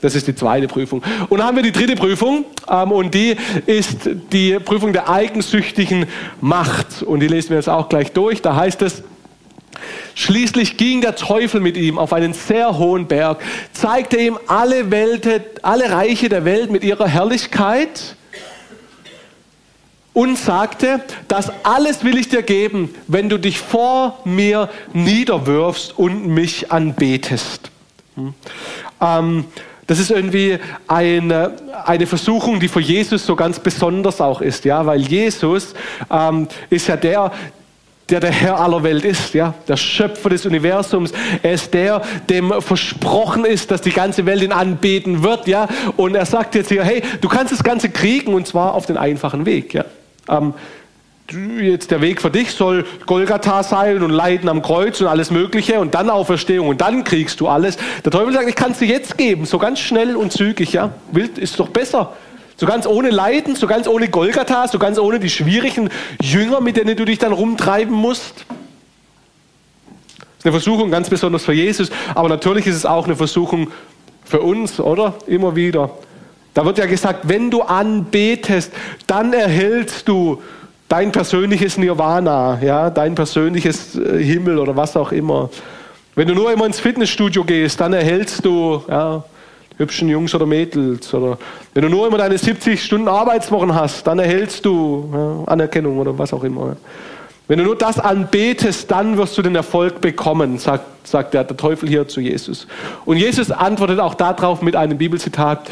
Das 0.00 0.14
ist 0.14 0.26
die 0.26 0.34
zweite 0.34 0.68
Prüfung. 0.68 1.02
Und 1.28 1.38
dann 1.38 1.46
haben 1.46 1.56
wir 1.56 1.62
die 1.62 1.72
dritte 1.72 1.94
Prüfung 1.94 2.44
ähm, 2.68 2.92
und 2.92 3.14
die 3.14 3.36
ist 3.66 4.08
die 4.32 4.58
Prüfung 4.58 4.92
der 4.92 5.08
eigensüchtigen 5.08 6.06
Macht. 6.40 7.02
Und 7.02 7.20
die 7.20 7.28
lesen 7.28 7.50
wir 7.50 7.56
jetzt 7.56 7.68
auch 7.68 7.88
gleich 7.88 8.12
durch. 8.12 8.42
Da 8.42 8.54
heißt 8.54 8.82
es, 8.82 9.02
Schließlich 10.14 10.76
ging 10.76 11.00
der 11.00 11.16
Teufel 11.16 11.60
mit 11.60 11.76
ihm 11.76 11.98
auf 11.98 12.12
einen 12.12 12.34
sehr 12.34 12.78
hohen 12.78 13.06
Berg, 13.06 13.40
zeigte 13.72 14.18
ihm 14.18 14.38
alle, 14.46 14.90
Welt, 14.90 15.26
alle 15.62 15.90
Reiche 15.90 16.28
der 16.28 16.44
Welt 16.44 16.70
mit 16.70 16.84
ihrer 16.84 17.08
Herrlichkeit 17.08 18.16
und 20.12 20.36
sagte, 20.36 21.00
das 21.28 21.50
alles 21.62 22.04
will 22.04 22.18
ich 22.18 22.28
dir 22.28 22.42
geben, 22.42 22.94
wenn 23.08 23.28
du 23.28 23.38
dich 23.38 23.58
vor 23.58 24.20
mir 24.24 24.68
niederwirfst 24.92 25.98
und 25.98 26.28
mich 26.28 26.70
anbetest. 26.70 27.70
Hm. 29.02 29.08
Ähm, 29.18 29.44
das 29.86 29.98
ist 29.98 30.10
irgendwie 30.10 30.58
eine, 30.86 31.52
eine 31.84 32.06
Versuchung, 32.06 32.60
die 32.60 32.68
für 32.68 32.80
Jesus 32.80 33.26
so 33.26 33.34
ganz 33.34 33.58
besonders 33.58 34.20
auch 34.20 34.40
ist, 34.40 34.64
ja, 34.64 34.86
weil 34.86 35.00
Jesus 35.00 35.74
ähm, 36.10 36.46
ist 36.70 36.86
ja 36.86 36.96
der, 36.96 37.32
der 38.08 38.20
der 38.20 38.30
Herr 38.30 38.60
aller 38.60 38.82
Welt 38.84 39.04
ist, 39.04 39.34
ja, 39.34 39.54
der 39.66 39.76
Schöpfer 39.76 40.30
des 40.30 40.46
Universums. 40.46 41.12
Er 41.42 41.54
ist 41.54 41.74
der, 41.74 42.00
dem 42.30 42.52
versprochen 42.60 43.44
ist, 43.44 43.70
dass 43.70 43.82
die 43.82 43.90
ganze 43.90 44.24
Welt 44.24 44.42
ihn 44.42 44.52
anbeten 44.52 45.24
wird, 45.24 45.48
ja. 45.48 45.68
Und 45.96 46.14
er 46.14 46.26
sagt 46.26 46.54
jetzt 46.54 46.68
hier, 46.68 46.84
hey, 46.84 47.02
du 47.20 47.28
kannst 47.28 47.52
das 47.52 47.64
Ganze 47.64 47.90
kriegen 47.90 48.34
und 48.34 48.46
zwar 48.46 48.74
auf 48.74 48.86
den 48.86 48.96
einfachen 48.96 49.46
Weg, 49.46 49.74
ja. 49.74 49.84
Ähm, 50.28 50.54
jetzt 51.60 51.90
der 51.90 52.00
Weg 52.00 52.20
für 52.20 52.30
dich 52.30 52.52
soll 52.52 52.84
Golgatha 53.06 53.62
sein 53.62 54.02
und 54.02 54.10
Leiden 54.10 54.48
am 54.48 54.62
Kreuz 54.62 55.00
und 55.00 55.06
alles 55.06 55.30
Mögliche 55.30 55.80
und 55.80 55.94
dann 55.94 56.10
Auferstehung 56.10 56.68
und 56.68 56.80
dann 56.80 57.04
kriegst 57.04 57.40
du 57.40 57.48
alles. 57.48 57.76
Der 58.04 58.12
Teufel 58.12 58.32
sagt, 58.32 58.48
ich 58.48 58.54
kann 58.54 58.72
es 58.72 58.78
dir 58.78 58.88
jetzt 58.88 59.16
geben, 59.16 59.46
so 59.46 59.58
ganz 59.58 59.80
schnell 59.80 60.16
und 60.16 60.32
zügig, 60.32 60.72
ja. 60.72 60.90
Wild 61.10 61.38
ist 61.38 61.58
doch 61.58 61.68
besser. 61.68 62.12
So 62.56 62.66
ganz 62.66 62.86
ohne 62.86 63.10
Leiden, 63.10 63.56
so 63.56 63.66
ganz 63.66 63.88
ohne 63.88 64.08
Golgatha, 64.08 64.68
so 64.68 64.78
ganz 64.78 64.98
ohne 64.98 65.18
die 65.18 65.30
schwierigen 65.30 65.90
Jünger, 66.20 66.60
mit 66.60 66.76
denen 66.76 66.96
du 66.96 67.04
dich 67.04 67.18
dann 67.18 67.32
rumtreiben 67.32 67.94
musst. 67.94 68.44
Das 70.18 70.38
ist 70.38 70.44
eine 70.44 70.52
Versuchung 70.52 70.90
ganz 70.90 71.08
besonders 71.08 71.44
für 71.44 71.52
Jesus, 71.52 71.90
aber 72.14 72.28
natürlich 72.28 72.66
ist 72.66 72.76
es 72.76 72.86
auch 72.86 73.06
eine 73.06 73.16
Versuchung 73.16 73.70
für 74.24 74.40
uns, 74.40 74.80
oder? 74.80 75.14
Immer 75.26 75.56
wieder. 75.56 75.90
Da 76.54 76.64
wird 76.66 76.78
ja 76.78 76.86
gesagt, 76.86 77.28
wenn 77.28 77.50
du 77.50 77.62
anbetest, 77.62 78.72
dann 79.06 79.32
erhältst 79.32 80.06
du 80.06 80.42
dein 80.92 81.10
persönliches 81.10 81.78
Nirvana, 81.78 82.58
ja, 82.62 82.90
dein 82.90 83.14
persönliches 83.14 83.96
äh, 83.96 84.22
Himmel 84.22 84.58
oder 84.58 84.76
was 84.76 84.94
auch 84.94 85.10
immer. 85.10 85.48
Wenn 86.14 86.28
du 86.28 86.34
nur 86.34 86.52
immer 86.52 86.66
ins 86.66 86.80
Fitnessstudio 86.80 87.44
gehst, 87.44 87.80
dann 87.80 87.94
erhältst 87.94 88.44
du 88.44 88.82
ja, 88.86 89.24
hübschen 89.78 90.10
Jungs 90.10 90.34
oder 90.34 90.44
Mädels. 90.44 91.14
Oder 91.14 91.38
wenn 91.72 91.84
du 91.84 91.88
nur 91.88 92.06
immer 92.06 92.18
deine 92.18 92.36
70 92.36 92.84
Stunden 92.84 93.08
Arbeitswochen 93.08 93.74
hast, 93.74 94.06
dann 94.06 94.18
erhältst 94.18 94.66
du 94.66 95.08
ja, 95.14 95.50
Anerkennung 95.50 95.98
oder 95.98 96.18
was 96.18 96.34
auch 96.34 96.44
immer. 96.44 96.76
Wenn 97.48 97.58
du 97.58 97.64
nur 97.64 97.76
das 97.76 97.98
anbetest, 97.98 98.90
dann 98.90 99.16
wirst 99.16 99.38
du 99.38 99.40
den 99.40 99.56
Erfolg 99.56 100.02
bekommen, 100.02 100.58
sagt, 100.58 101.08
sagt 101.08 101.32
der, 101.32 101.44
der 101.44 101.56
Teufel 101.56 101.88
hier 101.88 102.06
zu 102.06 102.20
Jesus. 102.20 102.66
Und 103.06 103.16
Jesus 103.16 103.50
antwortet 103.50 103.98
auch 103.98 104.14
darauf 104.14 104.60
mit 104.60 104.76
einem 104.76 104.98
Bibelzitat, 104.98 105.70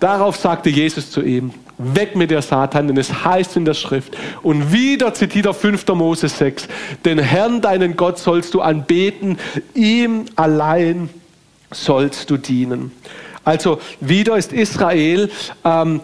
Darauf 0.00 0.36
sagte 0.36 0.70
Jesus 0.70 1.10
zu 1.10 1.22
ihm, 1.22 1.52
weg 1.78 2.16
mit 2.16 2.30
der 2.30 2.42
Satan, 2.42 2.88
denn 2.88 2.96
es 2.96 3.24
heißt 3.24 3.56
in 3.56 3.64
der 3.64 3.74
Schrift. 3.74 4.16
Und 4.42 4.72
wieder 4.72 5.14
zitiert 5.14 5.46
er 5.46 5.54
5. 5.54 5.86
Mose 5.88 6.28
6, 6.28 6.68
den 7.04 7.18
Herrn, 7.18 7.60
deinen 7.60 7.96
Gott, 7.96 8.18
sollst 8.18 8.54
du 8.54 8.60
anbeten, 8.60 9.38
ihm 9.74 10.26
allein 10.36 11.08
sollst 11.70 12.30
du 12.30 12.36
dienen. 12.36 12.92
Also 13.44 13.80
wieder 14.00 14.36
ist 14.36 14.52
Israel 14.52 15.30
ähm, 15.64 16.00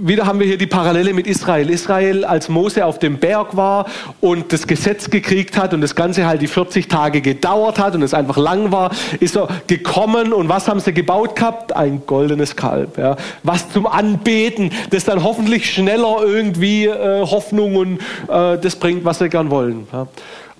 wieder 0.00 0.26
haben 0.26 0.40
wir 0.40 0.46
hier 0.46 0.58
die 0.58 0.66
Parallele 0.66 1.12
mit 1.12 1.26
Israel. 1.26 1.70
Israel, 1.70 2.24
als 2.24 2.48
Mose 2.48 2.84
auf 2.84 2.98
dem 2.98 3.18
Berg 3.18 3.56
war 3.56 3.86
und 4.20 4.52
das 4.52 4.66
Gesetz 4.66 5.10
gekriegt 5.10 5.56
hat 5.56 5.74
und 5.74 5.80
das 5.80 5.94
Ganze 5.94 6.26
halt 6.26 6.42
die 6.42 6.46
40 6.46 6.88
Tage 6.88 7.20
gedauert 7.20 7.78
hat 7.78 7.94
und 7.94 8.02
es 8.02 8.14
einfach 8.14 8.36
lang 8.36 8.72
war, 8.72 8.90
ist 9.20 9.36
er 9.36 9.48
gekommen 9.66 10.32
und 10.32 10.48
was 10.48 10.68
haben 10.68 10.80
sie 10.80 10.92
gebaut 10.92 11.36
gehabt? 11.36 11.74
Ein 11.76 12.02
goldenes 12.06 12.56
Kalb. 12.56 12.98
Ja. 12.98 13.16
Was 13.42 13.70
zum 13.70 13.86
Anbeten, 13.86 14.70
das 14.90 15.04
dann 15.04 15.22
hoffentlich 15.22 15.70
schneller 15.70 16.18
irgendwie 16.22 16.86
äh, 16.86 17.20
Hoffnung 17.22 17.76
und 17.76 17.98
äh, 18.28 18.58
das 18.58 18.76
bringt, 18.76 19.04
was 19.04 19.18
sie 19.18 19.28
gern 19.28 19.50
wollen. 19.50 19.86
Ja. 19.92 20.06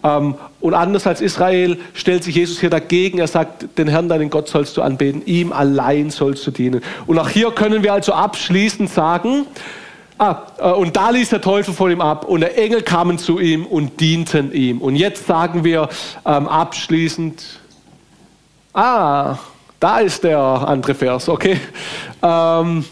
Ähm, 0.03 0.35
und 0.61 0.75
anders 0.75 1.07
als 1.07 1.21
Israel 1.21 1.79
stellt 1.95 2.25
sich 2.25 2.35
Jesus 2.35 2.61
hier 2.61 2.71
dagegen. 2.71 3.19
Er 3.19 3.27
sagt, 3.27 3.79
den 3.79 3.89
Herrn, 3.89 4.09
deinen 4.09 4.31
Gott 4.31 4.49
sollst 4.49 4.77
du 4.77 4.83
anbeten, 4.83 5.23
ihm 5.27 5.53
allein 5.53 6.11
sollst 6.11 6.47
du 6.47 6.51
dienen. 6.51 6.83
Und 7.07 7.19
auch 7.19 7.29
hier 7.29 7.51
können 7.51 7.83
wir 7.83 7.93
also 7.93 8.13
abschließend 8.13 8.91
sagen, 8.91 9.47
ah, 10.19 10.43
äh, 10.59 10.71
und 10.71 10.97
da 10.97 11.11
ließ 11.11 11.29
der 11.31 11.41
Teufel 11.41 11.75
von 11.75 11.91
ihm 11.91 12.01
ab 12.01 12.25
und 12.25 12.41
der 12.41 12.59
Engel 12.59 12.83
kamen 12.83 13.19
zu 13.19 13.39
ihm 13.39 13.67
und 13.67 14.01
dienten 14.01 14.53
ihm. 14.53 14.81
Und 14.81 14.97
jetzt 14.97 15.27
sagen 15.27 15.65
wir 15.65 15.89
ähm, 16.25 16.49
abschließend, 16.49 17.43
ah, 18.73 19.37
da 19.81 19.99
ist 19.99 20.25
der 20.25 20.39
andere 20.39 20.95
Vers, 20.95 21.29
okay. 21.29 21.59
Ähm, 22.23 22.85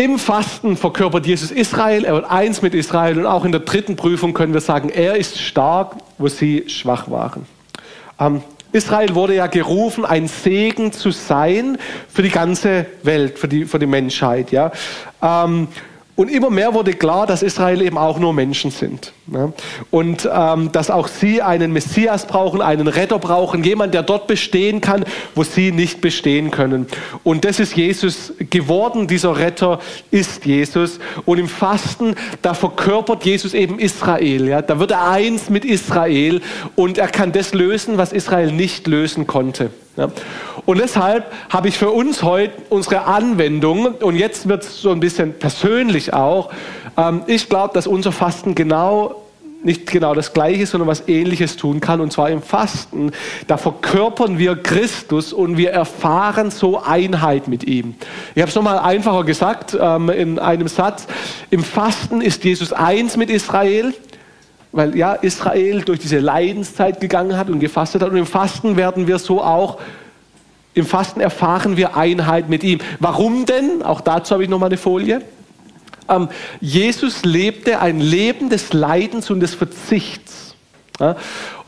im 0.00 0.18
Fasten 0.18 0.78
verkörpert 0.78 1.26
Jesus 1.26 1.50
Israel, 1.50 2.06
er 2.06 2.14
wird 2.14 2.24
eins 2.24 2.62
mit 2.62 2.74
Israel 2.74 3.18
und 3.18 3.26
auch 3.26 3.44
in 3.44 3.52
der 3.52 3.60
dritten 3.60 3.96
Prüfung 3.96 4.32
können 4.32 4.54
wir 4.54 4.62
sagen, 4.62 4.88
er 4.88 5.16
ist 5.16 5.38
stark, 5.38 5.96
wo 6.16 6.26
sie 6.28 6.64
schwach 6.68 7.10
waren. 7.10 7.44
Ähm, 8.18 8.42
Israel 8.72 9.14
wurde 9.14 9.34
ja 9.34 9.46
gerufen, 9.46 10.06
ein 10.06 10.26
Segen 10.26 10.92
zu 10.92 11.10
sein 11.10 11.76
für 12.08 12.22
die 12.22 12.30
ganze 12.30 12.86
Welt, 13.02 13.38
für 13.38 13.46
die, 13.46 13.66
für 13.66 13.78
die 13.78 13.86
Menschheit. 13.86 14.52
Ja? 14.52 14.72
Ähm, 15.20 15.68
und 16.20 16.28
immer 16.28 16.50
mehr 16.50 16.74
wurde 16.74 16.92
klar, 16.92 17.26
dass 17.26 17.42
Israel 17.42 17.80
eben 17.80 17.96
auch 17.96 18.18
nur 18.18 18.34
Menschen 18.34 18.70
sind. 18.70 19.14
Ne? 19.26 19.54
Und 19.90 20.28
ähm, 20.30 20.70
dass 20.70 20.90
auch 20.90 21.08
sie 21.08 21.40
einen 21.40 21.72
Messias 21.72 22.26
brauchen, 22.26 22.60
einen 22.60 22.88
Retter 22.88 23.18
brauchen, 23.18 23.64
jemand, 23.64 23.94
der 23.94 24.02
dort 24.02 24.26
bestehen 24.26 24.82
kann, 24.82 25.06
wo 25.34 25.44
sie 25.44 25.72
nicht 25.72 26.02
bestehen 26.02 26.50
können. 26.50 26.88
Und 27.24 27.46
das 27.46 27.58
ist 27.58 27.74
Jesus 27.74 28.34
geworden, 28.50 29.06
dieser 29.06 29.38
Retter 29.38 29.80
ist 30.10 30.44
Jesus. 30.44 30.98
Und 31.24 31.38
im 31.38 31.48
Fasten, 31.48 32.14
da 32.42 32.52
verkörpert 32.52 33.24
Jesus 33.24 33.54
eben 33.54 33.78
Israel. 33.78 34.46
Ja? 34.46 34.60
Da 34.60 34.78
wird 34.78 34.90
er 34.90 35.08
eins 35.08 35.48
mit 35.48 35.64
Israel 35.64 36.42
und 36.76 36.98
er 36.98 37.08
kann 37.08 37.32
das 37.32 37.54
lösen, 37.54 37.96
was 37.96 38.12
Israel 38.12 38.52
nicht 38.52 38.86
lösen 38.86 39.26
konnte. 39.26 39.70
Und 40.66 40.78
deshalb 40.78 41.32
habe 41.48 41.68
ich 41.68 41.78
für 41.78 41.90
uns 41.90 42.22
heute 42.22 42.54
unsere 42.68 43.02
Anwendung, 43.02 43.86
und 43.86 44.16
jetzt 44.16 44.48
wird 44.48 44.62
es 44.62 44.80
so 44.80 44.90
ein 44.90 45.00
bisschen 45.00 45.34
persönlich 45.34 46.12
auch, 46.12 46.50
ähm, 46.96 47.22
ich 47.26 47.48
glaube, 47.48 47.74
dass 47.74 47.86
unser 47.86 48.12
Fasten 48.12 48.54
genau 48.54 49.16
nicht 49.62 49.90
genau 49.90 50.14
das 50.14 50.32
Gleiche, 50.32 50.66
sondern 50.66 50.88
was 50.88 51.06
Ähnliches 51.08 51.56
tun 51.56 51.80
kann. 51.80 52.00
Und 52.00 52.12
zwar 52.12 52.30
im 52.30 52.42
Fasten. 52.42 53.12
Da 53.46 53.56
verkörpern 53.56 54.38
wir 54.38 54.56
Christus 54.56 55.32
und 55.32 55.56
wir 55.56 55.70
erfahren 55.70 56.50
so 56.50 56.82
Einheit 56.82 57.48
mit 57.48 57.64
ihm. 57.64 57.94
Ich 58.34 58.40
habe 58.40 58.48
es 58.48 58.54
nochmal 58.54 58.78
einfacher 58.78 59.24
gesagt 59.24 59.76
ähm, 59.78 60.08
in 60.08 60.38
einem 60.38 60.68
Satz. 60.68 61.06
Im 61.50 61.62
Fasten 61.62 62.20
ist 62.20 62.44
Jesus 62.44 62.72
eins 62.72 63.16
mit 63.16 63.30
Israel 63.30 63.92
weil 64.72 64.96
ja 64.96 65.14
Israel 65.14 65.82
durch 65.82 65.98
diese 65.98 66.18
Leidenszeit 66.18 67.00
gegangen 67.00 67.36
hat 67.36 67.48
und 67.50 67.60
gefastet 67.60 68.02
hat. 68.02 68.10
Und 68.10 68.16
im 68.16 68.26
Fasten 68.26 68.76
werden 68.76 69.06
wir 69.06 69.18
so 69.18 69.42
auch, 69.42 69.78
im 70.74 70.86
Fasten 70.86 71.20
erfahren 71.20 71.76
wir 71.76 71.96
Einheit 71.96 72.48
mit 72.48 72.62
ihm. 72.62 72.78
Warum 73.00 73.46
denn? 73.46 73.82
Auch 73.82 74.00
dazu 74.00 74.34
habe 74.34 74.44
ich 74.44 74.48
noch 74.48 74.58
mal 74.58 74.66
eine 74.66 74.76
Folie. 74.76 75.22
Ähm, 76.08 76.28
Jesus 76.60 77.24
lebte 77.24 77.80
ein 77.80 78.00
Leben 78.00 78.50
des 78.50 78.72
Leidens 78.72 79.30
und 79.30 79.40
des 79.40 79.54
Verzichts. 79.54 80.54
Ja? 80.98 81.16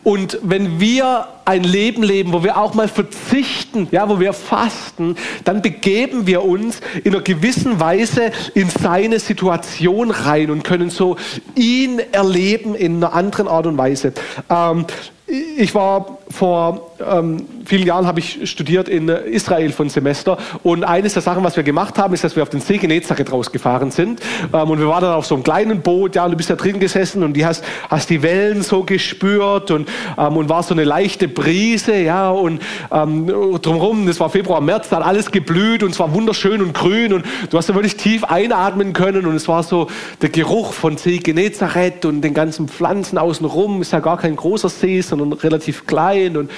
Und 0.05 0.39
wenn 0.43 0.81
wir 0.81 1.29
ein 1.45 1.63
Leben 1.63 2.03
leben, 2.03 2.33
wo 2.33 2.43
wir 2.43 2.57
auch 2.57 2.75
mal 2.75 2.89
verzichten, 2.89 3.87
ja, 3.93 4.09
wo 4.09 4.19
wir 4.19 4.33
fasten, 4.33 5.17
dann 5.45 5.63
begeben 5.63 6.27
wir 6.27 6.43
uns 6.43 6.81
in 7.05 7.15
einer 7.15 7.23
gewissen 7.23 7.79
Weise 7.79 8.33
in 8.55 8.69
seine 8.69 9.21
Situation 9.21 10.11
rein 10.11 10.51
und 10.51 10.65
können 10.65 10.91
so 10.91 11.17
ihn 11.55 12.01
erleben 12.11 12.75
in 12.75 12.97
einer 12.97 13.13
anderen 13.13 13.47
Art 13.47 13.67
und 13.67 13.79
Weise. 13.79 14.13
Ähm, 14.51 14.87
ich 15.33 15.75
war 15.75 16.19
vor 16.29 16.91
ähm, 17.01 17.47
vielen 17.65 17.87
Jahren 17.87 18.07
habe 18.07 18.21
ich 18.21 18.51
studiert 18.51 18.89
in 18.89 19.09
Israel 19.09 19.73
von 19.73 19.89
Semester 19.89 20.39
und 20.63 20.85
eines 20.85 21.15
der 21.15 21.23
Sachen, 21.23 21.45
was 21.45 21.57
wir 21.57 21.63
gemacht 21.63 21.99
haben, 21.99 22.15
ist, 22.15 22.25
dass 22.25 22.37
wir 22.37 22.43
auf 22.43 22.51
den 22.51 22.61
See 22.61 22.79
Genezareth 22.79 23.33
rausgefahren 23.33 23.91
sind. 23.91 24.21
Ähm, 24.53 24.71
und 24.71 24.79
wir 24.79 24.89
waren 24.89 25.03
dann 25.03 25.15
auf 25.15 25.27
so 25.27 25.35
einem 25.35 25.45
kleinen 25.45 25.81
Boot, 25.81 26.17
ja, 26.17 26.25
und 26.25 26.33
du 26.33 26.37
bist 26.37 26.51
da 26.51 26.57
drin 26.57 26.81
gesessen 26.81 27.23
und 27.23 27.35
die 27.35 27.47
hast, 27.47 27.65
hast 27.89 28.11
die 28.11 28.23
Wellen 28.23 28.63
so 28.63 28.83
gespürt 28.83 29.71
und, 29.71 29.89
ähm, 30.19 30.37
und 30.37 30.49
war 30.49 30.63
so 30.63 30.75
eine 30.75 30.85
leichte 30.85 31.29
Brise, 31.29 31.97
ja, 31.97 32.31
und 32.31 32.61
ähm, 32.91 33.27
drumherum, 33.27 34.07
das 34.07 34.21
war 34.21 34.31
Februar, 34.31 34.61
März, 34.61 34.89
da 34.89 34.97
hat 34.97 35.05
alles 35.05 35.31
geblüht 35.31 35.83
und 35.83 35.91
es 35.91 35.99
war 35.99 36.13
wunderschön 36.15 36.61
und 36.63 36.75
grün 36.75 37.13
und 37.13 37.25
du 37.51 37.57
hast 37.57 37.69
da 37.69 37.75
wirklich 37.75 37.97
tief 37.97 38.25
einatmen 38.25 38.93
können 38.93 39.27
und 39.27 39.35
es 39.35 39.49
war 39.49 39.63
so 39.63 39.89
der 40.21 40.31
Geruch 40.31 40.73
von 40.73 40.97
See 40.97 41.19
Genezareth 41.19 42.05
und 42.05 42.23
den 42.23 42.35
ganzen 42.35 42.69
Pflanzen 42.69 43.19
außenrum, 43.19 43.83
ist 43.83 43.93
ja 43.93 44.01
gar 44.01 44.17
kein 44.17 44.37
großer 44.37 44.69
See, 44.69 45.01
sondern 45.01 45.22
sondern 45.23 45.39
relativ 45.39 45.87
klein. 45.87 46.37
Und, 46.37 46.51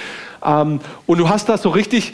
ähm, 0.44 0.80
und 1.06 1.18
du 1.18 1.28
hast 1.28 1.48
da 1.48 1.58
so 1.58 1.70
richtig, 1.70 2.12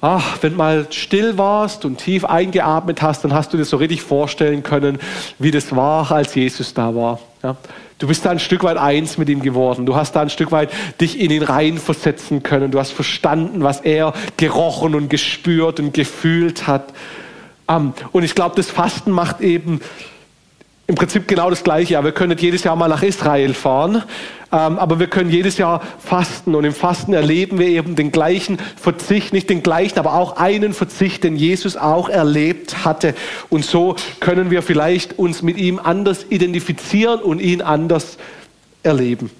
ach, 0.00 0.38
wenn 0.42 0.56
mal 0.56 0.86
still 0.90 1.36
warst 1.38 1.84
und 1.84 1.98
tief 1.98 2.24
eingeatmet 2.24 3.02
hast, 3.02 3.24
dann 3.24 3.34
hast 3.34 3.52
du 3.52 3.56
dir 3.56 3.64
so 3.64 3.76
richtig 3.76 4.02
vorstellen 4.02 4.62
können, 4.62 4.98
wie 5.38 5.50
das 5.50 5.74
war, 5.74 6.10
als 6.12 6.34
Jesus 6.34 6.74
da 6.74 6.94
war. 6.94 7.18
Ja? 7.42 7.56
Du 7.98 8.08
bist 8.08 8.24
da 8.24 8.30
ein 8.30 8.40
Stück 8.40 8.64
weit 8.64 8.76
eins 8.76 9.18
mit 9.18 9.28
ihm 9.28 9.40
geworden. 9.40 9.86
Du 9.86 9.94
hast 9.94 10.12
da 10.12 10.20
ein 10.20 10.30
Stück 10.30 10.50
weit 10.50 10.70
dich 11.00 11.20
in 11.20 11.30
ihn 11.30 11.42
reinversetzen 11.42 12.42
können. 12.42 12.70
Du 12.70 12.78
hast 12.78 12.90
verstanden, 12.90 13.62
was 13.62 13.80
er 13.80 14.12
gerochen 14.36 14.94
und 14.94 15.08
gespürt 15.08 15.78
und 15.78 15.94
gefühlt 15.94 16.66
hat. 16.66 16.92
Ähm, 17.68 17.94
und 18.12 18.24
ich 18.24 18.34
glaube, 18.34 18.56
das 18.56 18.68
Fasten 18.68 19.10
macht 19.10 19.40
eben 19.40 19.80
im 20.86 20.96
Prinzip 20.96 21.28
genau 21.28 21.50
das 21.50 21.62
Gleiche. 21.62 21.94
Ja, 21.94 22.04
wir 22.04 22.12
können 22.12 22.30
nicht 22.30 22.42
jedes 22.42 22.64
Jahr 22.64 22.76
mal 22.76 22.88
nach 22.88 23.02
Israel 23.02 23.54
fahren, 23.54 24.02
ähm, 24.54 24.78
aber 24.78 25.00
wir 25.00 25.08
können 25.08 25.30
jedes 25.30 25.58
Jahr 25.58 25.82
fasten. 25.98 26.54
Und 26.54 26.64
im 26.64 26.72
Fasten 26.72 27.12
erleben 27.12 27.58
wir 27.58 27.66
eben 27.66 27.96
den 27.96 28.12
gleichen 28.12 28.58
Verzicht, 28.76 29.32
nicht 29.32 29.50
den 29.50 29.64
gleichen, 29.64 29.98
aber 29.98 30.14
auch 30.14 30.36
einen 30.36 30.74
Verzicht, 30.74 31.24
den 31.24 31.34
Jesus 31.34 31.76
auch 31.76 32.08
erlebt 32.08 32.84
hatte. 32.84 33.14
Und 33.50 33.64
so 33.64 33.96
können 34.20 34.52
wir 34.52 34.62
vielleicht 34.62 35.18
uns 35.18 35.42
mit 35.42 35.56
ihm 35.56 35.80
anders 35.82 36.26
identifizieren 36.28 37.20
und 37.20 37.40
ihn 37.40 37.62
anders 37.62 38.16
erleben. 38.84 39.30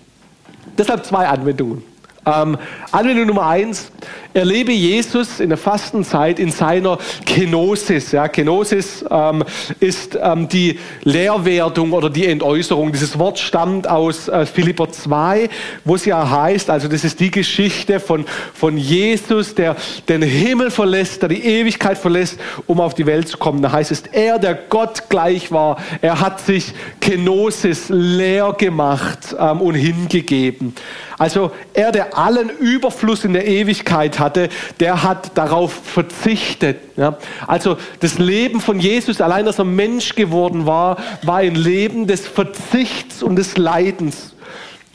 Deshalb 0.76 1.04
zwei 1.04 1.28
Anwendungen. 1.28 1.93
Ähm, 2.26 2.56
Anwendung 2.90 3.26
Nummer 3.26 3.46
eins, 3.46 3.90
erlebe 4.34 4.72
Jesus 4.72 5.40
in 5.40 5.48
der 5.50 5.58
Fastenzeit 5.58 6.38
in 6.38 6.50
seiner 6.50 6.98
Kenosis. 7.24 8.12
Ja, 8.12 8.28
Kenosis 8.28 9.04
ähm, 9.08 9.44
ist 9.78 10.18
ähm, 10.20 10.48
die 10.48 10.78
Leerwerdung 11.02 11.92
oder 11.92 12.10
die 12.10 12.26
Entäußerung. 12.26 12.90
Dieses 12.92 13.18
Wort 13.18 13.38
stammt 13.38 13.88
aus 13.88 14.28
äh, 14.28 14.44
Philipper 14.44 14.90
2, 14.90 15.48
wo 15.84 15.94
es 15.94 16.04
ja 16.04 16.28
heißt, 16.28 16.68
also 16.68 16.88
das 16.88 17.04
ist 17.04 17.20
die 17.20 17.30
Geschichte 17.30 18.00
von, 18.00 18.24
von 18.54 18.76
Jesus, 18.76 19.54
der 19.54 19.76
den 20.08 20.22
Himmel 20.22 20.70
verlässt, 20.70 21.22
der 21.22 21.28
die 21.28 21.44
Ewigkeit 21.44 21.96
verlässt, 21.96 22.40
um 22.66 22.80
auf 22.80 22.94
die 22.94 23.06
Welt 23.06 23.28
zu 23.28 23.38
kommen. 23.38 23.62
Da 23.62 23.70
heißt 23.70 23.92
es, 23.92 24.02
er, 24.12 24.38
der 24.38 24.54
Gott 24.54 25.08
gleich 25.08 25.52
war, 25.52 25.76
er 26.00 26.20
hat 26.20 26.40
sich 26.40 26.72
Kenosis 27.00 27.88
leer 27.88 28.54
gemacht 28.58 29.36
ähm, 29.38 29.60
und 29.60 29.74
hingegeben. 29.74 30.74
Also 31.18 31.52
er, 31.72 31.92
der 31.92 32.13
allen 32.14 32.50
Überfluss 32.50 33.24
in 33.24 33.32
der 33.32 33.46
Ewigkeit 33.46 34.18
hatte, 34.18 34.48
der 34.80 35.02
hat 35.02 35.36
darauf 35.36 35.72
verzichtet. 35.72 36.78
Ja? 36.96 37.18
Also 37.46 37.76
das 38.00 38.18
Leben 38.18 38.60
von 38.60 38.80
Jesus, 38.80 39.20
allein 39.20 39.44
dass 39.44 39.58
er 39.58 39.64
Mensch 39.64 40.14
geworden 40.14 40.66
war, 40.66 40.96
war 41.22 41.38
ein 41.38 41.54
Leben 41.54 42.06
des 42.06 42.26
Verzichts 42.26 43.22
und 43.22 43.36
des 43.36 43.56
Leidens. 43.56 44.34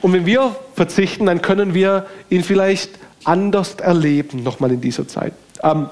Und 0.01 0.13
wenn 0.13 0.25
wir 0.25 0.55
verzichten, 0.75 1.25
dann 1.25 1.41
können 1.41 1.73
wir 1.73 2.05
ihn 2.29 2.43
vielleicht 2.43 2.91
anders 3.25 3.75
erleben, 3.75 4.43
nochmal 4.43 4.71
in 4.71 4.82
dieser 4.82 5.08
Zeit. 5.08 5.34
Ähm, 5.62 5.88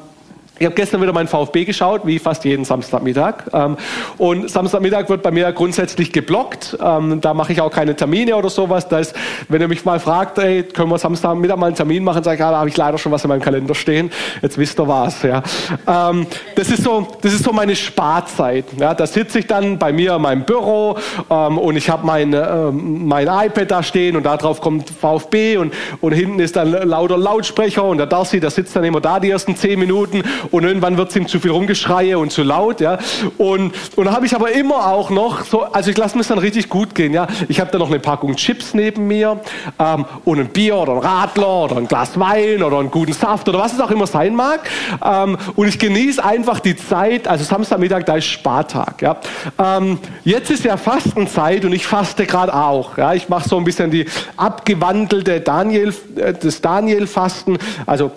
Ich 0.59 0.65
habe 0.65 0.75
gestern 0.75 1.01
wieder 1.01 1.13
meinen 1.13 1.27
VfB 1.27 1.65
geschaut, 1.65 2.01
wie 2.05 2.19
fast 2.19 2.43
jeden 2.45 2.65
Samstagmittag. 2.65 3.45
Ähm, 3.53 3.77
und 4.17 4.49
Samstagmittag 4.49 5.09
wird 5.09 5.21
bei 5.21 5.31
mir 5.31 5.51
grundsätzlich 5.51 6.11
geblockt. 6.11 6.77
Ähm, 6.81 7.21
da 7.21 7.33
mache 7.33 7.53
ich 7.53 7.61
auch 7.61 7.71
keine 7.71 7.95
Termine 7.95 8.35
oder 8.35 8.49
sowas. 8.49 8.87
Da 8.87 8.99
ist, 8.99 9.15
wenn 9.49 9.61
ihr 9.61 9.67
mich 9.67 9.85
mal 9.85 9.99
fragt, 9.99 10.37
ey, 10.39 10.63
können 10.63 10.89
wir 10.89 10.97
Samstagmittag 10.97 11.57
mal 11.57 11.67
einen 11.67 11.75
Termin 11.75 12.03
machen, 12.03 12.23
sage 12.23 12.35
ich, 12.35 12.39
ja, 12.39 12.51
da 12.51 12.57
habe 12.57 12.69
ich 12.69 12.77
leider 12.77 12.97
schon 12.97 13.11
was 13.11 13.23
in 13.23 13.29
meinem 13.29 13.41
Kalender 13.41 13.75
stehen. 13.75 14.11
Jetzt 14.41 14.57
wisst 14.57 14.79
ihr 14.79 14.87
was. 14.87 15.21
Ja. 15.21 15.43
Ähm, 15.87 16.25
das, 16.55 16.69
ist 16.69 16.83
so, 16.83 17.07
das 17.21 17.33
ist 17.33 17.43
so 17.43 17.53
meine 17.53 17.75
Sparzeit. 17.75 18.65
Ja. 18.79 18.93
Da 18.93 19.05
sitze 19.05 19.39
ich 19.39 19.47
dann 19.47 19.77
bei 19.77 19.93
mir 19.93 20.15
in 20.15 20.21
meinem 20.21 20.43
Büro 20.43 20.97
und 21.27 21.75
ich 21.75 21.89
habe 21.89 22.05
mein, 22.05 22.31
mein 22.31 23.27
iPad 23.27 23.69
da 23.71 23.83
stehen 23.83 24.15
und 24.15 24.23
da 24.23 24.37
drauf 24.37 24.61
kommt 24.61 24.89
VfB 24.89 25.57
und, 25.57 25.73
und 26.01 26.13
hinten 26.13 26.39
ist 26.39 26.55
dann 26.55 26.71
lauter 26.71 27.17
Lautsprecher 27.17 27.83
und 27.83 27.97
der 27.97 28.07
Darcy, 28.07 28.39
der 28.39 28.49
sitzt 28.49 28.75
dann 28.75 28.83
immer 28.83 29.01
da 29.01 29.19
die 29.19 29.29
ersten 29.29 29.55
zehn 29.55 29.79
Minuten 29.79 30.23
und 30.51 30.63
irgendwann 30.63 30.97
wird 30.97 31.09
es 31.09 31.15
ihm 31.15 31.27
zu 31.27 31.39
viel 31.39 31.51
Rumgeschreie 31.51 32.17
und 32.17 32.31
zu 32.31 32.43
laut, 32.43 32.81
ja. 32.81 32.97
Und, 33.37 33.73
und 33.95 34.05
da 34.05 34.11
habe 34.13 34.25
ich 34.25 34.35
aber 34.35 34.51
immer 34.51 34.87
auch 34.87 35.09
noch 35.09 35.43
so, 35.45 35.63
also 35.63 35.91
ich 35.91 35.97
lasse 35.97 36.15
mir 36.15 36.21
es 36.21 36.27
dann 36.27 36.39
richtig 36.39 36.69
gut 36.69 36.95
gehen, 36.95 37.13
ja. 37.13 37.27
Ich 37.47 37.59
habe 37.59 37.71
da 37.71 37.77
noch 37.77 37.89
eine 37.89 37.99
Packung 37.99 38.35
Chips 38.35 38.73
neben 38.73 39.07
mir 39.07 39.39
ähm, 39.79 40.05
und 40.25 40.39
ein 40.39 40.49
Bier 40.49 40.77
oder 40.77 40.93
ein 40.93 40.99
Radler 40.99 41.63
oder 41.63 41.77
ein 41.77 41.87
Glas 41.87 42.19
Wein 42.19 42.63
oder 42.63 42.79
einen 42.79 42.91
guten 42.91 43.13
Saft 43.13 43.47
oder 43.49 43.59
was 43.59 43.73
es 43.73 43.79
auch 43.79 43.91
immer 43.91 44.07
sein 44.07 44.35
mag. 44.35 44.69
Ähm, 45.03 45.37
und 45.55 45.67
ich 45.67 45.79
genieße 45.79 46.23
einfach 46.23 46.59
die 46.59 46.75
Zeit, 46.75 47.27
also 47.27 47.43
Samstagmittag, 47.43 48.03
da 48.05 48.15
ist 48.15 48.25
Spartag, 48.25 49.01
ja. 49.01 49.17
Ähm, 49.57 49.99
jetzt 50.23 50.51
ist 50.51 50.63
ja 50.63 50.77
Fastenzeit 50.77 51.65
und 51.65 51.73
ich 51.73 51.85
faste 51.85 52.25
gerade 52.25 52.53
auch, 52.53 52.97
ja. 52.97 53.13
Ich 53.13 53.29
mache 53.29 53.47
so 53.47 53.57
ein 53.57 53.63
bisschen 53.63 53.91
die 53.91 54.05
abgewandelte 54.35 55.41
Daniel, 55.41 55.93
äh, 56.15 56.33
das 56.33 56.61
Daniel-Fasten, 56.61 57.57
also 57.85 58.11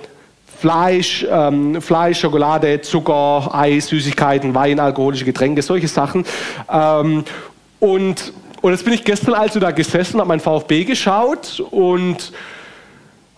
Fleisch, 0.60 1.26
ähm, 1.30 1.80
Fleisch, 1.80 2.20
Schokolade, 2.20 2.82
Zucker, 2.82 3.48
Eis, 3.54 3.86
Süßigkeiten, 3.86 4.54
Wein, 4.54 4.78
alkoholische 4.78 5.24
Getränke, 5.24 5.62
solche 5.62 5.88
Sachen. 5.88 6.26
Ähm, 6.70 7.24
und, 7.78 8.32
und 8.60 8.70
jetzt 8.70 8.84
bin 8.84 8.92
ich 8.92 9.02
gestern 9.02 9.32
also 9.32 9.58
da 9.58 9.70
gesessen, 9.70 10.20
habe 10.20 10.28
mein 10.28 10.40
VfB 10.40 10.84
geschaut 10.84 11.62
und 11.70 12.32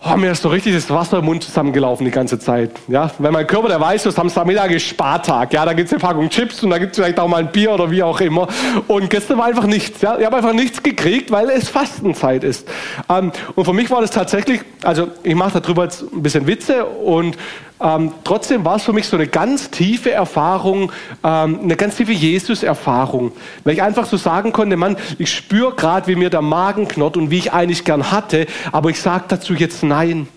Oh, 0.05 0.17
mir 0.17 0.31
ist 0.31 0.41
so 0.41 0.49
richtig 0.49 0.75
das 0.75 0.89
Wasser 0.89 1.19
im 1.19 1.25
Mund 1.25 1.45
zusammengelaufen 1.45 2.03
die 2.03 2.11
ganze 2.11 2.37
Zeit. 2.37 2.71
Ja, 2.89 3.09
weil 3.19 3.31
mein 3.31 3.47
Körper, 3.47 3.69
der 3.69 3.79
weiß, 3.79 4.03
das 4.03 4.15
Samstagmittag 4.15 4.69
ist 4.71 4.85
Spartag. 4.85 5.53
Ja, 5.53 5.63
da 5.63 5.71
gibt 5.71 5.87
es 5.87 5.93
eine 5.93 6.01
Packung 6.01 6.29
Chips 6.29 6.61
und 6.61 6.71
da 6.71 6.77
gibt 6.77 6.91
es 6.91 6.97
vielleicht 6.97 7.17
auch 7.21 7.27
mal 7.29 7.37
ein 7.37 7.49
Bier 7.53 7.71
oder 7.71 7.89
wie 7.89 8.03
auch 8.03 8.19
immer. 8.19 8.49
Und 8.89 9.09
gestern 9.09 9.37
war 9.37 9.45
einfach 9.45 9.65
nichts. 9.65 10.01
Ja, 10.01 10.17
ich 10.19 10.25
habe 10.25 10.35
einfach 10.35 10.51
nichts 10.51 10.83
gekriegt, 10.83 11.31
weil 11.31 11.49
es 11.49 11.69
Fastenzeit 11.69 12.43
ist. 12.43 12.67
Ähm, 13.07 13.31
und 13.55 13.63
für 13.63 13.71
mich 13.71 13.89
war 13.91 14.01
das 14.01 14.11
tatsächlich, 14.11 14.59
also 14.83 15.07
ich 15.23 15.35
mache 15.35 15.61
darüber 15.61 15.85
jetzt 15.85 16.03
ein 16.11 16.21
bisschen 16.21 16.47
Witze 16.47 16.83
und 16.83 17.37
ähm, 17.81 18.11
trotzdem 18.23 18.63
war 18.63 18.77
es 18.77 18.83
für 18.83 18.93
mich 18.93 19.07
so 19.07 19.17
eine 19.17 19.27
ganz 19.27 19.69
tiefe 19.69 20.11
Erfahrung, 20.11 20.91
ähm, 21.23 21.59
eine 21.63 21.75
ganz 21.75 21.97
tiefe 21.97 22.11
Jesus-Erfahrung, 22.11 23.31
weil 23.63 23.73
ich 23.73 23.83
einfach 23.83 24.05
so 24.05 24.17
sagen 24.17 24.53
konnte, 24.53 24.77
Mann, 24.77 24.95
ich 25.17 25.33
spüre 25.33 25.73
gerade, 25.75 26.07
wie 26.07 26.15
mir 26.15 26.29
der 26.29 26.41
Magen 26.41 26.87
knurrt 26.87 27.17
und 27.17 27.29
wie 27.31 27.39
ich 27.39 27.53
eigentlich 27.53 27.83
gern 27.83 28.11
hatte, 28.11 28.47
aber 28.71 28.89
ich 28.89 29.01
sage 29.01 29.25
dazu 29.27 29.53
jetzt 29.53 29.83
Nein. 29.83 30.27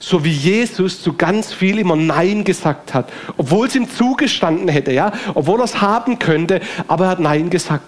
So 0.00 0.24
wie 0.24 0.32
Jesus 0.32 1.02
zu 1.02 1.14
ganz 1.14 1.52
viel 1.52 1.78
immer 1.78 1.96
Nein 1.96 2.44
gesagt 2.44 2.94
hat, 2.94 3.10
obwohl 3.36 3.68
es 3.68 3.74
ihm 3.74 3.88
zugestanden 3.88 4.68
hätte, 4.68 4.92
ja, 4.92 5.12
obwohl 5.34 5.60
er 5.60 5.64
es 5.64 5.80
haben 5.80 6.18
könnte, 6.18 6.60
aber 6.88 7.04
er 7.04 7.10
hat 7.10 7.20
Nein 7.20 7.48
gesagt. 7.48 7.84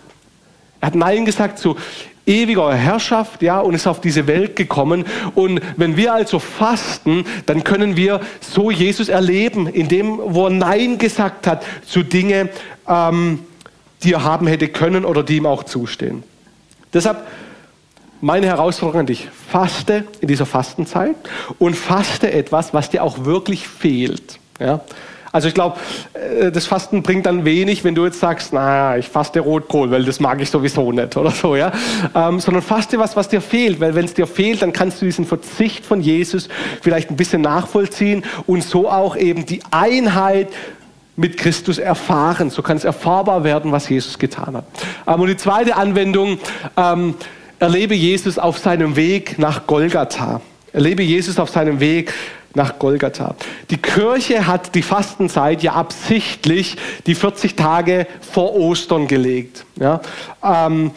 Er 0.81 0.88
hat 0.88 0.95
Nein 0.95 1.25
gesagt 1.25 1.59
zu 1.59 1.77
ewiger 2.27 2.75
Herrschaft, 2.75 3.43
ja, 3.43 3.61
und 3.61 3.75
ist 3.75 3.87
auf 3.87 4.01
diese 4.01 4.27
Welt 4.27 4.57
gekommen. 4.57 5.05
Und 5.35 5.61
wenn 5.77 5.97
wir 5.97 6.12
also 6.12 6.39
fasten, 6.39 7.25
dann 7.47 7.65
können 7.65 7.97
wir 7.97 8.21
so 8.41 8.71
Jesus 8.71 9.09
erleben, 9.09 9.69
indem, 9.69 10.19
wo 10.23 10.47
er 10.47 10.51
Nein 10.51 10.99
gesagt 10.99 11.47
hat 11.47 11.65
zu 11.87 12.03
Dingen, 12.03 12.49
ähm, 12.89 13.41
die 14.03 14.12
er 14.12 14.25
haben 14.25 14.47
hätte 14.47 14.69
können 14.69 15.05
oder 15.05 15.23
die 15.23 15.37
ihm 15.37 15.47
auch 15.47 15.65
zustehen. 15.65 16.25
Deshalb 16.93 17.27
meine 18.21 18.47
Herausforderung 18.47 19.01
an 19.01 19.07
dich, 19.07 19.29
faste 19.51 20.05
in 20.21 20.29
dieser 20.29 20.47
Fastenzeit 20.47 21.17
und 21.59 21.77
faste 21.77 22.33
etwas, 22.33 22.75
was 22.75 22.91
dir 22.91 23.03
auch 23.03 23.25
wirklich 23.25 23.69
fehlt. 23.69 24.39
Ja? 24.59 24.81
Also 25.37 25.49
ich 25.49 25.55
glaube, 25.55 25.77
äh, 26.14 26.51
das 26.51 26.64
Fasten 26.64 27.03
bringt 27.03 27.27
dann 27.27 27.44
wenig, 27.44 27.85
wenn 27.85 27.94
du 27.94 28.07
jetzt 28.07 28.20
sagst, 28.20 28.55
naja, 28.55 28.96
ich 28.96 29.07
faste 29.07 29.40
Rotkohl, 29.40 29.90
weil 29.90 30.03
das 30.03 30.18
mag 30.18 30.40
ich 30.40 30.49
sowieso 30.49 30.90
nicht 30.92 31.14
oder 31.14 31.31
so, 31.31 31.57
ja. 31.57 31.72
Ähm, 32.14 32.40
sondern 32.40 32.62
faste 32.62 32.99
was, 32.99 33.16
was 33.16 33.29
dir 33.29 33.42
fehlt, 33.42 33.79
weil 33.79 33.94
wenn 33.94 34.07
es 34.07 34.14
dir 34.14 34.27
fehlt, 34.27 34.62
dann 34.62 34.72
kannst 34.72 35.03
du 35.03 35.05
diesen 35.05 35.27
Verzicht 35.27 35.85
von 35.85 36.01
Jesus 36.01 36.49
vielleicht 36.81 37.11
ein 37.11 37.16
bisschen 37.16 37.42
nachvollziehen 37.42 38.25
und 38.46 38.64
so 38.64 38.88
auch 38.88 39.14
eben 39.14 39.44
die 39.44 39.61
Einheit 39.70 40.49
mit 41.16 41.37
Christus 41.37 41.77
erfahren. 41.77 42.49
So 42.49 42.62
kann 42.62 42.79
es 42.79 42.85
erfahrbar 42.85 43.44
werden, 43.44 43.72
was 43.72 43.90
Jesus 43.90 44.18
getan 44.18 44.57
hat. 44.57 44.64
Ähm, 45.07 45.20
und 45.20 45.29
die 45.29 45.37
zweite 45.37 45.77
Anwendung, 45.77 46.38
ähm, 46.79 47.14
erlebe 47.59 47.94
Jesus 47.94 48.38
auf 48.38 48.57
seinem 48.57 48.96
Weg 48.96 49.38
nach 49.38 49.66
Golgatha. 49.66 50.40
Erlebe 50.72 51.03
Jesus 51.03 51.38
auf 51.38 51.51
seinem 51.51 51.79
Weg 51.79 52.14
nach 52.57 52.79
Golgatha. 52.79 53.37
Die 53.71 53.77
Kirche 53.77 54.47
hat 54.47 54.75
die 54.75 54.83
Fastenzeit 54.83 55.62
ja 55.62 55.75
absichtlich 55.75 56.77
die 57.07 57.14
40 57.14 57.55
Tage 57.55 58.07
vor 58.21 58.57
Ostern 58.57 59.07
gelegt. 59.07 59.64
Ja, 59.79 60.01
ähm, 60.42 60.90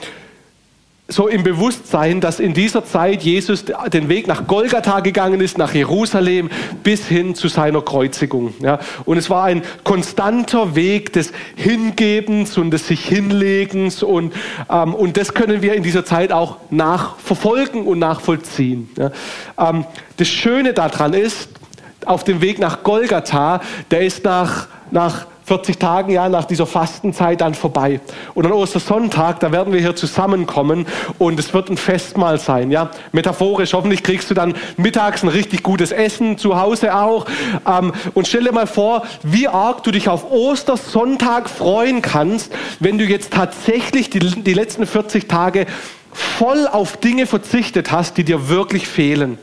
so 1.09 1.27
im 1.27 1.43
Bewusstsein, 1.43 2.21
dass 2.21 2.39
in 2.39 2.53
dieser 2.53 2.85
Zeit 2.85 3.23
Jesus 3.23 3.65
den 3.91 4.09
Weg 4.09 4.27
nach 4.27 4.47
Golgatha 4.47 4.99
gegangen 4.99 5.41
ist, 5.41 5.57
nach 5.57 5.73
Jerusalem, 5.73 6.49
bis 6.83 7.07
hin 7.07 7.35
zu 7.35 7.47
seiner 7.47 7.81
Kreuzigung. 7.81 8.53
Ja. 8.61 8.79
Und 9.05 9.17
es 9.17 9.29
war 9.29 9.45
ein 9.45 9.63
konstanter 9.83 10.75
Weg 10.75 11.11
des 11.13 11.33
Hingebens 11.55 12.57
und 12.57 12.71
des 12.71 12.87
sich 12.87 13.03
Hinlegens 13.03 14.03
und, 14.03 14.33
ähm, 14.69 14.93
und 14.93 15.17
das 15.17 15.33
können 15.33 15.61
wir 15.61 15.73
in 15.73 15.83
dieser 15.83 16.05
Zeit 16.05 16.31
auch 16.31 16.57
nachverfolgen 16.69 17.85
und 17.85 17.99
nachvollziehen. 17.99 18.89
Ja. 18.97 19.11
Ähm, 19.57 19.85
das 20.17 20.27
Schöne 20.27 20.73
daran 20.73 21.13
ist, 21.13 21.49
auf 22.05 22.23
dem 22.23 22.41
Weg 22.41 22.59
nach 22.59 22.83
Golgatha, 22.83 23.61
der 23.91 24.01
ist 24.01 24.23
nach, 24.23 24.67
nach 24.91 25.25
40 25.49 25.79
Tagen, 25.79 26.11
ja, 26.11 26.29
nach 26.29 26.45
dieser 26.45 26.67
Fastenzeit 26.67 27.41
dann 27.41 27.55
vorbei. 27.55 28.01
Und 28.35 28.45
an 28.45 28.51
Ostersonntag, 28.51 29.39
da 29.39 29.51
werden 29.51 29.73
wir 29.73 29.79
hier 29.79 29.95
zusammenkommen 29.95 30.85
und 31.17 31.39
es 31.39 31.55
wird 31.55 31.71
ein 31.71 31.77
Festmahl 31.77 32.39
sein, 32.39 32.69
ja. 32.69 32.91
Metaphorisch, 33.13 33.73
hoffentlich 33.73 34.03
kriegst 34.03 34.29
du 34.29 34.35
dann 34.35 34.53
mittags 34.77 35.23
ein 35.23 35.29
richtig 35.29 35.63
gutes 35.63 35.91
Essen, 35.91 36.37
zu 36.37 36.61
Hause 36.61 36.95
auch. 36.95 37.25
Ähm, 37.67 37.93
und 38.13 38.27
stell 38.27 38.43
dir 38.43 38.51
mal 38.51 38.67
vor, 38.67 39.01
wie 39.23 39.47
arg 39.47 39.81
du 39.81 39.89
dich 39.89 40.07
auf 40.07 40.29
Ostersonntag 40.29 41.49
freuen 41.49 42.03
kannst, 42.03 42.53
wenn 42.79 42.99
du 42.99 43.05
jetzt 43.05 43.33
tatsächlich 43.33 44.11
die, 44.11 44.19
die 44.19 44.53
letzten 44.53 44.85
40 44.85 45.27
Tage 45.27 45.65
voll 46.11 46.67
auf 46.67 46.97
Dinge 46.97 47.25
verzichtet 47.25 47.91
hast, 47.91 48.17
die 48.17 48.23
dir 48.23 48.49
wirklich 48.49 48.87
fehlen. 48.87 49.39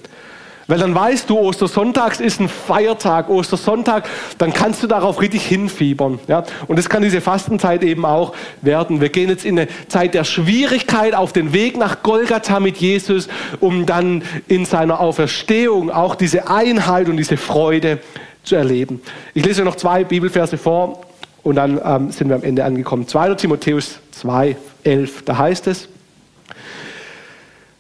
Weil 0.69 0.79
dann 0.79 0.95
weißt 0.95 1.31
du, 1.31 1.39
Ostersonntags 1.39 2.19
ist 2.19 2.41
ein 2.41 2.49
Feiertag, 2.49 3.29
Ostersonntag, 3.29 4.09
dann 4.39 4.53
kannst 4.53 4.83
du 4.83 4.89
darauf 4.89 5.21
richtig 5.21 5.47
hinfiebern. 5.47 6.19
Ja? 6.27 6.45
Und 6.67 6.77
das 6.77 6.89
kann 6.89 7.03
diese 7.03 7.21
Fastenzeit 7.21 7.85
eben 7.85 8.05
auch 8.05 8.35
werden. 8.63 9.01
Wir 9.01 9.09
gehen 9.09 9.29
jetzt 9.29 9.45
in 9.45 9.59
eine 9.59 9.69
Zeit 9.87 10.15
der 10.15 10.25
Schwierigkeit 10.25 11.15
auf 11.15 11.33
den 11.33 11.53
Weg 11.53 11.77
nach 11.77 12.03
Golgatha 12.03 12.59
mit 12.59 12.79
Jesus, 12.79 13.29
um 13.61 13.87
dann 13.87 14.23
in 14.49 14.65
seiner 14.65 14.99
Auferstehung 14.99 15.91
auch 15.91 16.17
diese 16.17 16.49
Einheit 16.49 17.09
und 17.09 17.17
diese 17.17 17.37
Freude 17.37 18.01
zu 18.43 18.57
erleben. 18.57 19.01
Ich 19.35 19.45
lese 19.45 19.63
noch 19.63 19.77
zwei 19.77 20.03
Bibelverse 20.03 20.59
vor 20.59 21.03
und 21.45 21.55
dann 21.55 21.81
ähm, 21.85 22.11
sind 22.11 22.29
wir 22.29 22.35
am 22.35 22.43
Ende 22.43 22.65
angekommen. 22.65 23.07
2. 23.07 23.35
Timotheus 23.35 24.01
2, 24.13 24.57
11, 24.83 25.23
da 25.25 25.39
heißt 25.39 25.69
es, 25.69 25.89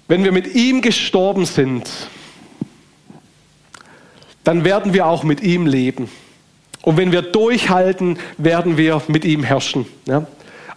wenn 0.06 0.22
wir 0.22 0.30
mit 0.30 0.54
ihm 0.54 0.82
gestorben 0.82 1.46
sind, 1.46 1.90
dann 4.46 4.64
werden 4.64 4.94
wir 4.94 5.06
auch 5.06 5.24
mit 5.24 5.42
ihm 5.42 5.66
leben. 5.66 6.08
Und 6.82 6.96
wenn 6.96 7.10
wir 7.10 7.20
durchhalten, 7.20 8.16
werden 8.38 8.76
wir 8.78 9.02
mit 9.08 9.24
ihm 9.24 9.42
herrschen. 9.42 9.86
Ja? 10.06 10.24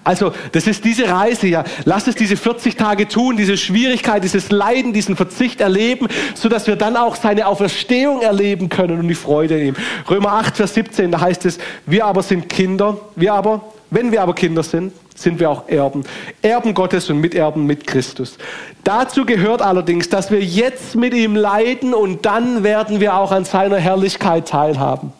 Also, 0.03 0.33
das 0.53 0.65
ist 0.65 0.83
diese 0.85 1.07
Reise, 1.07 1.45
ja. 1.45 1.63
Lass 1.85 2.07
es 2.07 2.15
diese 2.15 2.35
40 2.35 2.77
Tage 2.77 3.07
tun, 3.07 3.37
diese 3.37 3.57
Schwierigkeit, 3.57 4.23
dieses 4.23 4.49
Leiden, 4.49 4.91
diesen 4.91 5.15
Verzicht 5.15 5.61
erleben, 5.61 6.07
sodass 6.33 6.65
wir 6.65 6.77
dann 6.77 6.97
auch 6.97 7.15
seine 7.15 7.45
Auferstehung 7.45 8.21
erleben 8.21 8.69
können 8.69 8.99
und 8.99 9.07
die 9.07 9.13
Freude 9.13 9.59
in 9.59 9.67
ihm. 9.67 9.75
Römer 10.09 10.33
8, 10.33 10.57
Vers 10.57 10.73
17, 10.73 11.11
da 11.11 11.21
heißt 11.21 11.45
es, 11.45 11.59
wir 11.85 12.05
aber 12.05 12.23
sind 12.23 12.49
Kinder, 12.49 12.97
wir 13.15 13.35
aber, 13.35 13.61
wenn 13.91 14.11
wir 14.11 14.23
aber 14.23 14.33
Kinder 14.33 14.63
sind, 14.63 14.93
sind 15.21 15.39
wir 15.39 15.49
auch 15.49 15.67
Erben. 15.67 16.03
Erben 16.41 16.73
Gottes 16.73 17.09
und 17.09 17.19
Miterben 17.19 17.65
mit 17.65 17.85
Christus. 17.85 18.37
Dazu 18.83 19.25
gehört 19.25 19.61
allerdings, 19.61 20.09
dass 20.09 20.31
wir 20.31 20.41
jetzt 20.41 20.95
mit 20.95 21.13
ihm 21.13 21.35
leiden 21.35 21.93
und 21.93 22.25
dann 22.25 22.63
werden 22.63 22.99
wir 22.99 23.15
auch 23.15 23.31
an 23.31 23.45
seiner 23.45 23.77
Herrlichkeit 23.77 24.47
teilhaben. 24.47 25.13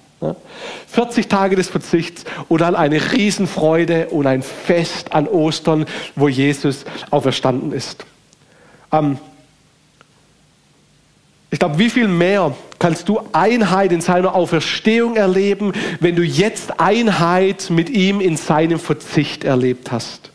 40 0.88 1.28
Tage 1.30 1.56
des 1.56 1.70
Verzichts 1.70 2.26
und 2.50 2.62
dann 2.62 2.76
eine 2.76 3.14
Riesenfreude 3.14 4.08
und 4.08 4.28
ein 4.28 4.42
Fest 4.42 5.14
an 5.14 5.28
Ostern, 5.28 5.86
wo 6.16 6.28
Jesus 6.28 6.84
auferstanden 7.10 7.72
ist. 7.72 8.06
Ähm, 8.92 9.18
ich 11.52 11.60
glaube, 11.60 11.80
wie 11.80 11.90
viel 11.90 12.08
mehr 12.08 12.54
kannst 12.80 13.10
du 13.10 13.20
Einheit 13.34 13.92
in 13.92 14.02
seiner 14.02 14.34
Auferstehung 14.34 15.16
erleben, 15.16 15.74
wenn 16.00 16.16
du 16.16 16.24
jetzt 16.24 16.80
Einheit 16.80 17.70
mit 17.70 17.90
ihm 17.90 18.22
in 18.22 18.38
seinem 18.38 18.80
Verzicht 18.80 19.44
erlebt 19.44 19.92
hast. 19.92 20.32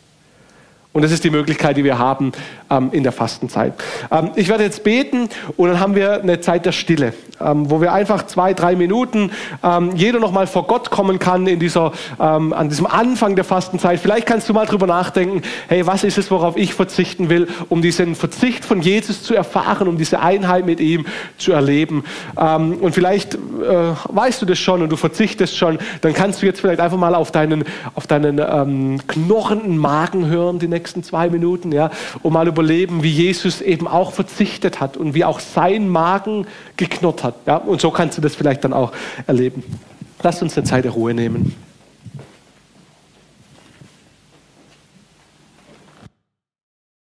Und 0.95 1.01
das 1.01 1.11
ist 1.11 1.25
die 1.25 1.29
Möglichkeit, 1.29 1.75
die 1.75 1.83
wir 1.83 1.99
haben 1.99 2.31
ähm, 2.71 2.87
in 2.93 3.03
der 3.03 3.11
Fastenzeit. 3.11 3.73
Ähm, 4.11 4.31
ich 4.35 4.47
werde 4.47 4.63
jetzt 4.63 4.85
beten 4.85 5.27
und 5.57 5.67
dann 5.67 5.81
haben 5.81 5.93
wir 5.93 6.21
eine 6.21 6.39
Zeit 6.39 6.65
der 6.65 6.71
Stille, 6.71 7.13
ähm, 7.41 7.69
wo 7.69 7.81
wir 7.81 7.91
einfach 7.91 8.27
zwei, 8.27 8.53
drei 8.53 8.77
Minuten 8.77 9.29
ähm, 9.61 9.91
jeder 9.93 10.21
nochmal 10.21 10.47
vor 10.47 10.67
Gott 10.67 10.91
kommen 10.91 11.19
kann 11.19 11.47
in 11.47 11.59
dieser, 11.59 11.91
ähm, 12.17 12.53
an 12.53 12.69
diesem 12.69 12.85
Anfang 12.85 13.35
der 13.35 13.43
Fastenzeit. 13.43 13.99
Vielleicht 13.99 14.25
kannst 14.25 14.47
du 14.47 14.53
mal 14.53 14.65
drüber 14.65 14.87
nachdenken, 14.87 15.41
hey, 15.67 15.85
was 15.85 16.05
ist 16.05 16.17
es, 16.17 16.31
worauf 16.31 16.55
ich 16.55 16.73
verzichten 16.73 17.27
will, 17.27 17.49
um 17.67 17.81
diesen 17.81 18.15
Verzicht 18.15 18.63
von 18.63 18.81
Jesus 18.81 19.21
zu 19.21 19.35
erfahren, 19.35 19.89
um 19.89 19.97
diese 19.97 20.21
Einheit 20.21 20.65
mit 20.65 20.79
ihm 20.79 21.05
zu 21.37 21.51
erleben. 21.51 22.05
Ähm, 22.39 22.77
und 22.79 22.95
vielleicht 22.95 23.33
äh, 23.33 23.37
weißt 24.07 24.41
du 24.41 24.45
das 24.45 24.59
schon 24.59 24.81
und 24.81 24.93
du 24.93 24.95
verzichtest 24.95 25.57
schon, 25.57 25.77
dann 25.99 26.13
kannst 26.13 26.41
du 26.41 26.45
jetzt 26.45 26.61
vielleicht 26.61 26.79
einfach 26.79 26.97
mal 26.97 27.15
auf 27.15 27.33
deinen, 27.33 27.65
auf 27.95 28.07
deinen 28.07 29.01
knurrenden 29.07 29.77
Magen 29.77 30.27
hören 30.27 30.57
die 30.59 30.67
nächste 30.69 30.84
nächsten 30.85 31.01
zwei 31.01 31.29
Minuten, 31.29 31.71
ja, 31.71 31.89
und 32.21 32.33
mal 32.33 32.47
überleben, 32.47 33.01
wie 33.01 33.09
Jesus 33.09 33.59
eben 33.59 33.87
auch 33.87 34.11
verzichtet 34.11 34.79
hat 34.79 34.97
und 34.97 35.15
wie 35.15 35.25
auch 35.25 35.39
sein 35.39 35.89
Magen 35.89 36.45
geknurrt 36.77 37.23
hat. 37.23 37.33
Ja, 37.47 37.57
und 37.57 37.81
so 37.81 37.89
kannst 37.89 38.19
du 38.19 38.21
das 38.21 38.35
vielleicht 38.35 38.63
dann 38.63 38.73
auch 38.73 38.91
erleben. 39.25 39.63
Lass 40.21 40.43
uns 40.43 40.55
eine 40.55 40.63
Zeit 40.63 40.83
der 40.83 40.91
Ruhe 40.91 41.15
nehmen. 41.15 41.55